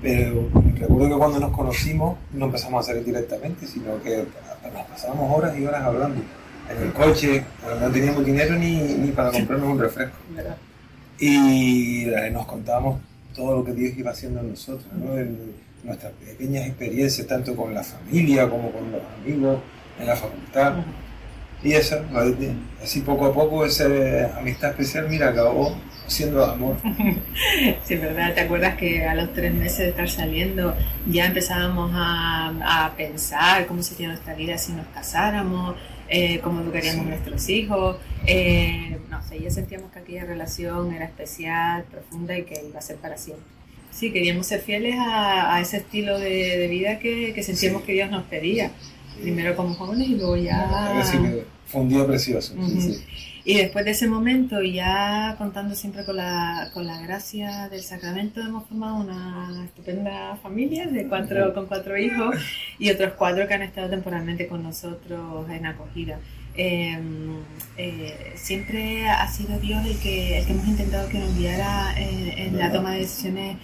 Pero 0.00 0.48
recuerdo 0.76 1.08
que 1.08 1.18
cuando 1.18 1.40
nos 1.40 1.52
conocimos 1.52 2.18
no 2.32 2.46
empezamos 2.46 2.84
a 2.84 2.88
salir 2.88 3.04
directamente, 3.04 3.66
sino 3.66 4.00
que 4.02 4.24
nos 4.72 4.86
pasábamos 4.86 5.36
horas 5.36 5.58
y 5.58 5.66
horas 5.66 5.82
hablando 5.82 6.22
en 6.70 6.82
el 6.86 6.92
coche, 6.92 7.44
no 7.80 7.90
teníamos 7.90 8.24
dinero 8.24 8.54
ni, 8.56 8.76
ni 8.76 9.10
para 9.10 9.32
comprarnos 9.32 9.70
un 9.70 9.78
refresco. 9.78 10.16
Y 11.18 12.04
eh, 12.04 12.30
nos 12.30 12.46
contábamos 12.46 13.00
todo 13.34 13.56
lo 13.56 13.64
que 13.64 13.72
Dios 13.72 13.96
iba 13.96 14.12
haciendo 14.12 14.40
en 14.40 14.50
nosotros, 14.50 14.86
nuestras 15.82 16.12
pequeñas 16.12 16.66
experiencias, 16.66 17.26
tanto 17.26 17.56
con 17.56 17.74
la 17.74 17.82
familia 17.82 18.48
como 18.48 18.70
con 18.70 18.92
los 18.92 19.00
amigos, 19.20 19.60
en 19.98 20.06
la 20.06 20.16
facultad. 20.16 20.74
Y 21.62 21.72
eso, 21.72 21.96
así 22.82 23.00
poco 23.00 23.26
a 23.26 23.34
poco, 23.34 23.64
esa 23.64 23.86
amistad 24.38 24.70
especial, 24.70 25.08
mira, 25.08 25.30
acabó 25.30 25.76
siendo 26.06 26.44
amor. 26.44 26.76
Sí, 27.84 27.96
verdad. 27.96 28.34
¿Te 28.34 28.40
acuerdas 28.40 28.76
que 28.76 29.04
a 29.04 29.14
los 29.14 29.32
tres 29.32 29.52
meses 29.52 29.78
de 29.78 29.88
estar 29.88 30.08
saliendo 30.08 30.74
ya 31.06 31.26
empezábamos 31.26 31.90
a, 31.94 32.86
a 32.86 32.96
pensar 32.96 33.66
cómo 33.66 33.82
sería 33.82 34.08
nuestra 34.08 34.34
vida 34.34 34.58
si 34.58 34.72
nos 34.72 34.86
casáramos? 34.88 35.74
eh, 36.08 36.40
cómo 36.42 36.60
educaríamos 36.62 37.06
a 37.06 37.10
nuestros 37.10 37.48
hijos. 37.48 37.96
Eh, 38.26 38.98
no 39.10 39.22
sé, 39.22 39.40
ya 39.40 39.50
sentíamos 39.50 39.92
que 39.92 39.98
aquella 40.00 40.24
relación 40.24 40.92
era 40.92 41.04
especial, 41.04 41.84
profunda 41.90 42.36
y 42.36 42.44
que 42.44 42.62
iba 42.68 42.78
a 42.78 42.82
ser 42.82 42.96
para 42.96 43.16
siempre. 43.16 43.46
Sí, 43.90 44.12
queríamos 44.12 44.46
ser 44.46 44.60
fieles 44.60 44.96
a, 44.98 45.60
ese 45.60 45.78
estilo 45.78 46.18
de, 46.18 46.66
vida 46.68 46.98
que, 46.98 47.32
que 47.34 47.42
sentíamos 47.42 47.82
que 47.82 47.92
Dios 47.92 48.10
nos 48.10 48.24
pedía. 48.24 48.70
Primero 49.20 49.56
como 49.56 49.74
jóvenes 49.74 50.08
y 50.08 50.14
luego 50.16 50.36
ya... 50.36 51.02
fue 51.66 51.80
un 51.80 51.88
día 51.88 52.06
precioso. 52.06 52.54
Y 53.44 53.56
después 53.56 53.84
de 53.86 53.92
ese 53.92 54.06
momento, 54.06 54.60
y 54.62 54.74
ya 54.74 55.34
contando 55.38 55.74
siempre 55.74 56.04
con 56.04 56.16
la, 56.16 56.70
con 56.74 56.86
la 56.86 57.00
gracia 57.00 57.70
del 57.70 57.82
sacramento, 57.82 58.42
hemos 58.42 58.68
formado 58.68 58.96
una 58.96 59.64
estupenda 59.64 60.36
familia 60.42 60.86
de 60.86 61.06
cuatro, 61.08 61.54
con 61.54 61.64
cuatro 61.66 61.96
hijos 61.96 62.36
y 62.78 62.90
otros 62.90 63.14
cuatro 63.16 63.48
que 63.48 63.54
han 63.54 63.62
estado 63.62 63.88
temporalmente 63.88 64.46
con 64.48 64.62
nosotros 64.62 65.48
en 65.48 65.64
acogida. 65.64 66.18
Em, 66.54 67.36
eh, 67.78 68.32
siempre 68.34 69.08
ha 69.08 69.26
sido 69.28 69.58
Dios 69.60 69.82
el 69.86 69.98
que, 69.98 70.40
el 70.40 70.44
que 70.44 70.52
hemos 70.52 70.68
intentado 70.68 71.08
que 71.08 71.18
nos 71.18 71.34
guiara 71.38 71.94
en 71.96 72.58
la 72.58 72.70
toma 72.70 72.92
de 72.92 72.98
decisiones 72.98 73.56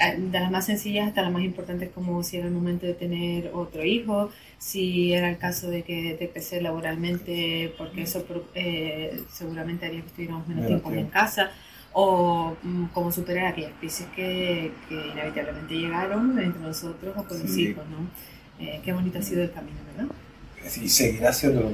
eh, 0.00 0.16
de 0.18 0.40
las 0.40 0.50
más 0.50 0.64
sencillas 0.64 1.08
hasta 1.08 1.20
las 1.20 1.30
más 1.30 1.42
importantes 1.42 1.90
como 1.90 2.22
si 2.22 2.38
era 2.38 2.46
el 2.46 2.52
momento 2.52 2.86
de 2.86 2.94
tener 2.94 3.50
otro 3.52 3.84
hijo, 3.84 4.30
si 4.60 5.14
era 5.14 5.30
el 5.30 5.38
caso 5.38 5.70
de 5.70 5.82
que 5.82 6.16
de 6.18 6.28
crecer 6.28 6.62
laboralmente 6.62 7.74
porque 7.78 8.02
eso 8.02 8.24
eh, 8.54 9.22
seguramente 9.32 9.86
haría 9.86 10.02
que 10.02 10.08
estuviéramos 10.08 10.46
menos 10.46 10.66
tiempo 10.66 10.92
en 10.92 11.06
casa 11.06 11.50
o 11.92 12.54
mm, 12.62 12.84
cómo 12.92 13.10
superar 13.10 13.46
aquellas 13.46 13.72
crisis 13.80 14.06
que, 14.14 14.70
que, 14.88 14.94
inevitablemente 14.94 15.74
llegaron 15.74 16.38
entre 16.38 16.60
nosotros 16.60 17.14
o 17.16 17.24
con 17.24 17.40
los 17.40 17.56
hijos, 17.56 17.84
¿no? 17.88 18.64
Eh, 18.64 18.80
qué 18.84 18.92
bonito 18.92 19.18
ha 19.18 19.22
sido 19.22 19.42
el 19.42 19.50
camino, 19.50 19.78
¿verdad? 19.96 20.14
Y 20.62 20.88
seguirá 20.90 21.32
siendo 21.32 21.72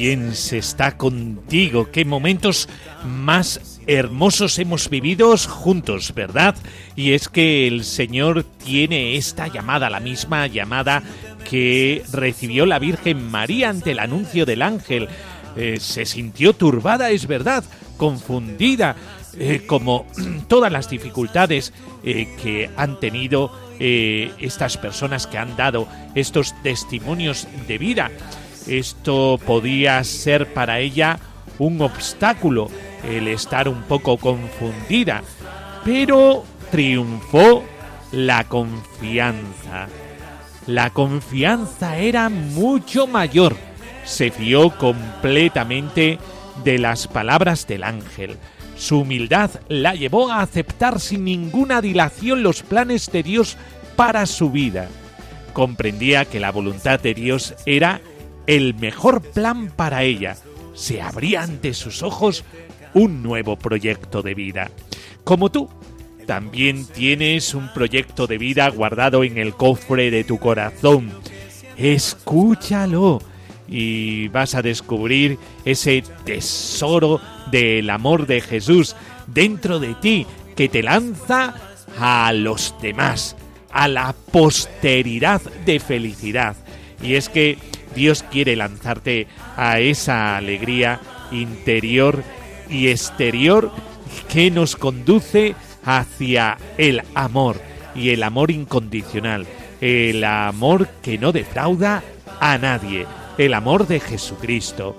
Se 0.00 0.56
está 0.56 0.96
contigo, 0.96 1.90
qué 1.92 2.06
momentos 2.06 2.70
más 3.04 3.80
hermosos 3.86 4.58
hemos 4.58 4.88
vivido 4.88 5.36
juntos, 5.36 6.14
¿verdad? 6.14 6.56
Y 6.96 7.12
es 7.12 7.28
que 7.28 7.66
el 7.66 7.84
Señor 7.84 8.44
tiene 8.64 9.16
esta 9.16 9.48
llamada, 9.48 9.90
la 9.90 10.00
misma 10.00 10.46
llamada 10.46 11.02
que 11.44 12.02
recibió 12.12 12.64
la 12.64 12.78
Virgen 12.78 13.30
María 13.30 13.68
ante 13.68 13.90
el 13.90 13.98
anuncio 13.98 14.46
del 14.46 14.62
ángel. 14.62 15.06
Eh, 15.54 15.76
se 15.78 16.06
sintió 16.06 16.54
turbada, 16.54 17.10
es 17.10 17.26
verdad, 17.26 17.62
confundida, 17.98 18.96
eh, 19.38 19.64
como 19.66 20.06
todas 20.48 20.72
las 20.72 20.88
dificultades 20.88 21.74
eh, 22.04 22.26
que 22.42 22.70
han 22.74 22.98
tenido 23.00 23.52
estas 23.80 24.76
personas 24.76 25.26
que 25.26 25.38
han 25.38 25.56
dado 25.56 25.88
estos 26.14 26.54
testimonios 26.62 27.48
de 27.66 27.78
vida. 27.78 28.10
Esto 28.66 29.38
podía 29.44 30.02
ser 30.04 30.52
para 30.52 30.80
ella 30.80 31.18
un 31.58 31.80
obstáculo, 31.80 32.68
el 33.04 33.28
estar 33.28 33.68
un 33.68 33.82
poco 33.82 34.16
confundida, 34.16 35.22
pero 35.84 36.44
triunfó 36.70 37.64
la 38.12 38.44
confianza. 38.44 39.88
La 40.66 40.90
confianza 40.90 41.98
era 41.98 42.28
mucho 42.28 43.06
mayor. 43.06 43.56
Se 44.04 44.30
fió 44.30 44.76
completamente 44.76 46.18
de 46.64 46.78
las 46.78 47.08
palabras 47.08 47.66
del 47.66 47.84
ángel. 47.84 48.36
Su 48.76 49.00
humildad 49.00 49.50
la 49.68 49.94
llevó 49.94 50.30
a 50.30 50.42
aceptar 50.42 51.00
sin 51.00 51.24
ninguna 51.24 51.82
dilación 51.82 52.42
los 52.42 52.62
planes 52.62 53.10
de 53.12 53.22
Dios 53.22 53.56
para 53.96 54.24
su 54.26 54.50
vida. 54.50 54.88
Comprendía 55.52 56.24
que 56.24 56.40
la 56.40 56.52
voluntad 56.52 57.00
de 57.00 57.12
Dios 57.14 57.54
era 57.66 58.00
el 58.50 58.74
mejor 58.74 59.22
plan 59.22 59.70
para 59.70 60.02
ella. 60.02 60.36
Se 60.74 61.00
abría 61.00 61.44
ante 61.44 61.72
sus 61.72 62.02
ojos 62.02 62.44
un 62.94 63.22
nuevo 63.22 63.56
proyecto 63.56 64.22
de 64.22 64.34
vida. 64.34 64.72
Como 65.22 65.52
tú, 65.52 65.68
también 66.26 66.84
tienes 66.84 67.54
un 67.54 67.72
proyecto 67.72 68.26
de 68.26 68.38
vida 68.38 68.68
guardado 68.68 69.22
en 69.22 69.38
el 69.38 69.54
cofre 69.54 70.10
de 70.10 70.24
tu 70.24 70.40
corazón. 70.40 71.12
Escúchalo 71.76 73.22
y 73.68 74.26
vas 74.28 74.56
a 74.56 74.62
descubrir 74.62 75.38
ese 75.64 76.02
tesoro 76.24 77.20
del 77.52 77.88
amor 77.88 78.26
de 78.26 78.40
Jesús 78.40 78.96
dentro 79.28 79.78
de 79.78 79.94
ti 79.94 80.26
que 80.56 80.68
te 80.68 80.82
lanza 80.82 81.54
a 82.00 82.32
los 82.32 82.74
demás, 82.82 83.36
a 83.70 83.86
la 83.86 84.12
posteridad 84.32 85.40
de 85.64 85.78
felicidad. 85.78 86.56
Y 87.00 87.14
es 87.14 87.28
que 87.28 87.69
Dios 87.94 88.22
quiere 88.22 88.56
lanzarte 88.56 89.26
a 89.56 89.80
esa 89.80 90.36
alegría 90.36 91.00
interior 91.32 92.22
y 92.68 92.88
exterior 92.88 93.70
que 94.28 94.50
nos 94.50 94.76
conduce 94.76 95.54
hacia 95.84 96.58
el 96.78 97.02
amor 97.14 97.60
y 97.94 98.10
el 98.10 98.22
amor 98.22 98.50
incondicional, 98.50 99.46
el 99.80 100.22
amor 100.24 100.88
que 101.02 101.18
no 101.18 101.32
defrauda 101.32 102.02
a 102.40 102.58
nadie, 102.58 103.06
el 103.38 103.54
amor 103.54 103.86
de 103.86 104.00
Jesucristo. 104.00 104.96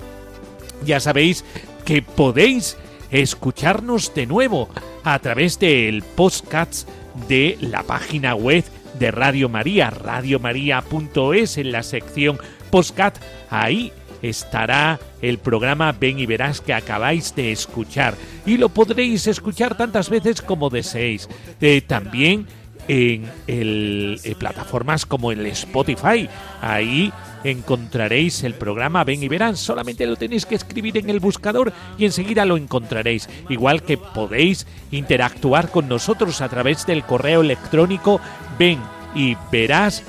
Ya 0.85 0.99
sabéis 0.99 1.45
que 1.85 2.01
podéis 2.01 2.77
escucharnos 3.11 4.13
de 4.13 4.25
nuevo 4.25 4.69
a 5.03 5.19
través 5.19 5.59
del 5.59 6.03
podcast 6.03 6.87
de 7.27 7.57
la 7.61 7.83
página 7.83 8.35
web 8.35 8.63
de 8.99 9.11
Radio 9.11 9.49
María, 9.49 9.89
radiomaria.es 9.89 11.57
en 11.57 11.71
la 11.71 11.83
sección 11.83 12.39
postcat, 12.71 13.17
ahí 13.49 13.91
estará 14.21 14.99
el 15.21 15.37
programa 15.37 15.91
Ven 15.91 16.19
y 16.19 16.25
Verás 16.25 16.61
que 16.61 16.73
acabáis 16.73 17.35
de 17.35 17.51
escuchar 17.51 18.15
y 18.45 18.57
lo 18.57 18.69
podréis 18.69 19.27
escuchar 19.27 19.75
tantas 19.75 20.09
veces 20.09 20.41
como 20.41 20.69
deseéis. 20.69 21.27
Eh, 21.59 21.81
también 21.81 22.47
en 22.87 23.31
eh, 23.47 24.35
plataformas 24.37 25.05
como 25.05 25.31
el 25.31 25.45
Spotify. 25.47 26.27
Ahí 26.61 27.11
encontraréis 27.43 28.43
el 28.43 28.53
programa 28.53 29.03
Ven 29.03 29.23
y 29.23 29.27
Verán. 29.27 29.55
Solamente 29.55 30.05
lo 30.05 30.15
tenéis 30.15 30.45
que 30.45 30.55
escribir 30.55 30.97
en 30.97 31.09
el 31.09 31.19
buscador 31.19 31.73
y 31.97 32.05
enseguida 32.05 32.45
lo 32.45 32.57
encontraréis. 32.57 33.29
Igual 33.49 33.83
que 33.83 33.97
podéis 33.97 34.67
interactuar 34.91 35.69
con 35.69 35.87
nosotros 35.87 36.41
a 36.41 36.49
través 36.49 36.85
del 36.85 37.03
correo 37.03 37.41
electrónico 37.41 38.19
Ven 38.57 38.79
y 39.15 39.35
Verás 39.51 40.03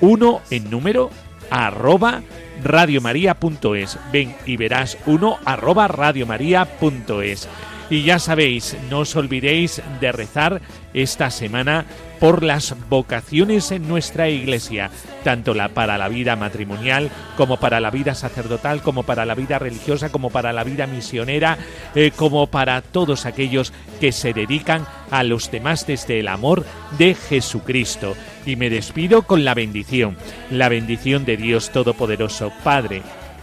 1 0.00 0.40
en 0.50 0.70
número 0.70 1.10
arroba 1.52 2.22
radiomaria.es. 2.64 3.98
Ven 4.10 4.34
y 4.46 4.56
verás 4.56 4.96
1 5.06 5.38
arroba 5.44 5.86
radiomaria.es. 5.88 7.48
Y 7.90 8.02
ya 8.04 8.18
sabéis, 8.18 8.76
no 8.88 9.00
os 9.00 9.14
olvidéis 9.16 9.82
de 10.00 10.12
rezar 10.12 10.62
esta 10.94 11.30
semana 11.30 11.86
por 12.20 12.44
las 12.44 12.76
vocaciones 12.88 13.72
en 13.72 13.88
nuestra 13.88 14.28
iglesia, 14.28 14.90
tanto 15.24 15.54
la 15.54 15.70
para 15.70 15.98
la 15.98 16.08
vida 16.08 16.36
matrimonial 16.36 17.10
como 17.36 17.58
para 17.58 17.80
la 17.80 17.90
vida 17.90 18.14
sacerdotal, 18.14 18.80
como 18.80 19.02
para 19.02 19.26
la 19.26 19.34
vida 19.34 19.58
religiosa, 19.58 20.12
como 20.12 20.30
para 20.30 20.52
la 20.52 20.62
vida 20.62 20.86
misionera, 20.86 21.58
eh, 21.94 22.12
como 22.14 22.46
para 22.46 22.80
todos 22.80 23.26
aquellos 23.26 23.72
que 24.00 24.12
se 24.12 24.32
dedican 24.32 24.86
a 25.10 25.24
los 25.24 25.50
demás 25.50 25.86
desde 25.86 26.20
el 26.20 26.28
amor 26.28 26.64
de 26.96 27.14
Jesucristo. 27.14 28.14
Y 28.46 28.56
me 28.56 28.70
despido 28.70 29.22
con 29.22 29.44
la 29.44 29.54
bendición, 29.54 30.16
la 30.50 30.68
bendición 30.68 31.24
de 31.24 31.36
Dios 31.36 31.70
Todopoderoso, 31.70 32.52
Padre, 32.62 33.02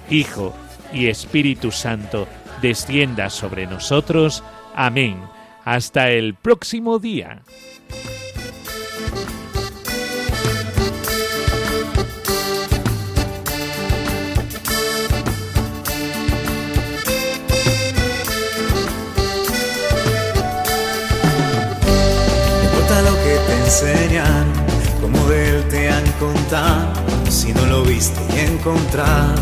Hijo 0.09 0.55
y 0.93 1.07
Espíritu 1.07 1.71
Santo 1.71 2.27
descienda 2.61 3.29
sobre 3.29 3.67
nosotros. 3.67 4.43
Amén. 4.75 5.38
Hasta 5.69 6.09
el 6.09 6.33
próximo 6.33 6.97
día. 6.97 7.43
lo 23.03 23.15
que 23.23 23.37
te 23.47 23.53
enseñan, 23.63 24.45
como 24.99 25.23
de 25.29 25.49
él 25.49 25.67
te 25.69 25.87
han 25.87 26.11
contado, 26.13 26.93
si 27.29 27.53
no 27.53 27.63
lo 27.67 27.83
viste 27.83 28.19
y 28.35 28.39
encontrar 28.39 29.35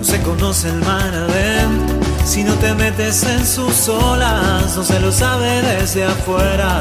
se 0.00 0.22
conoce 0.22 0.68
el 0.68 0.80
mar 0.80 1.12
adentro. 1.12 2.01
Si 2.24 2.44
no 2.44 2.54
te 2.54 2.74
metes 2.74 3.24
en 3.24 3.46
sus 3.46 3.88
olas, 3.88 4.76
no 4.76 4.82
se 4.82 5.00
lo 5.00 5.12
sabe 5.12 5.60
desde 5.62 6.04
afuera. 6.04 6.80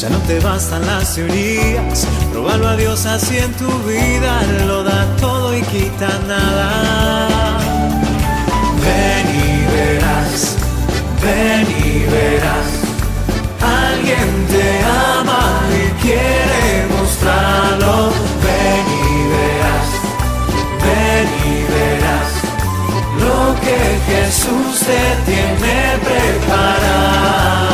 Ya 0.00 0.08
no 0.08 0.18
te 0.26 0.40
bastan 0.40 0.84
las 0.86 1.14
teorías, 1.14 2.06
probarlo 2.32 2.68
a 2.68 2.76
Dios 2.76 3.06
así 3.06 3.38
en 3.38 3.52
tu 3.52 3.70
vida, 3.84 4.42
lo 4.66 4.82
da 4.82 5.06
todo 5.20 5.56
y 5.56 5.62
quita 5.62 6.08
nada. 6.26 7.28
Ven 8.82 9.26
y 9.28 9.64
verás, 9.72 10.56
ven 11.22 11.66
y 11.70 12.04
verás, 12.10 12.66
alguien 13.62 14.46
te 14.48 14.84
ama 14.84 15.60
y 15.70 16.02
quiere 16.02 16.86
mostrarlo. 16.98 18.33
que 23.60 23.78
Jesús 24.06 24.80
te 24.80 25.30
tiene 25.30 25.98
preparado. 26.04 27.73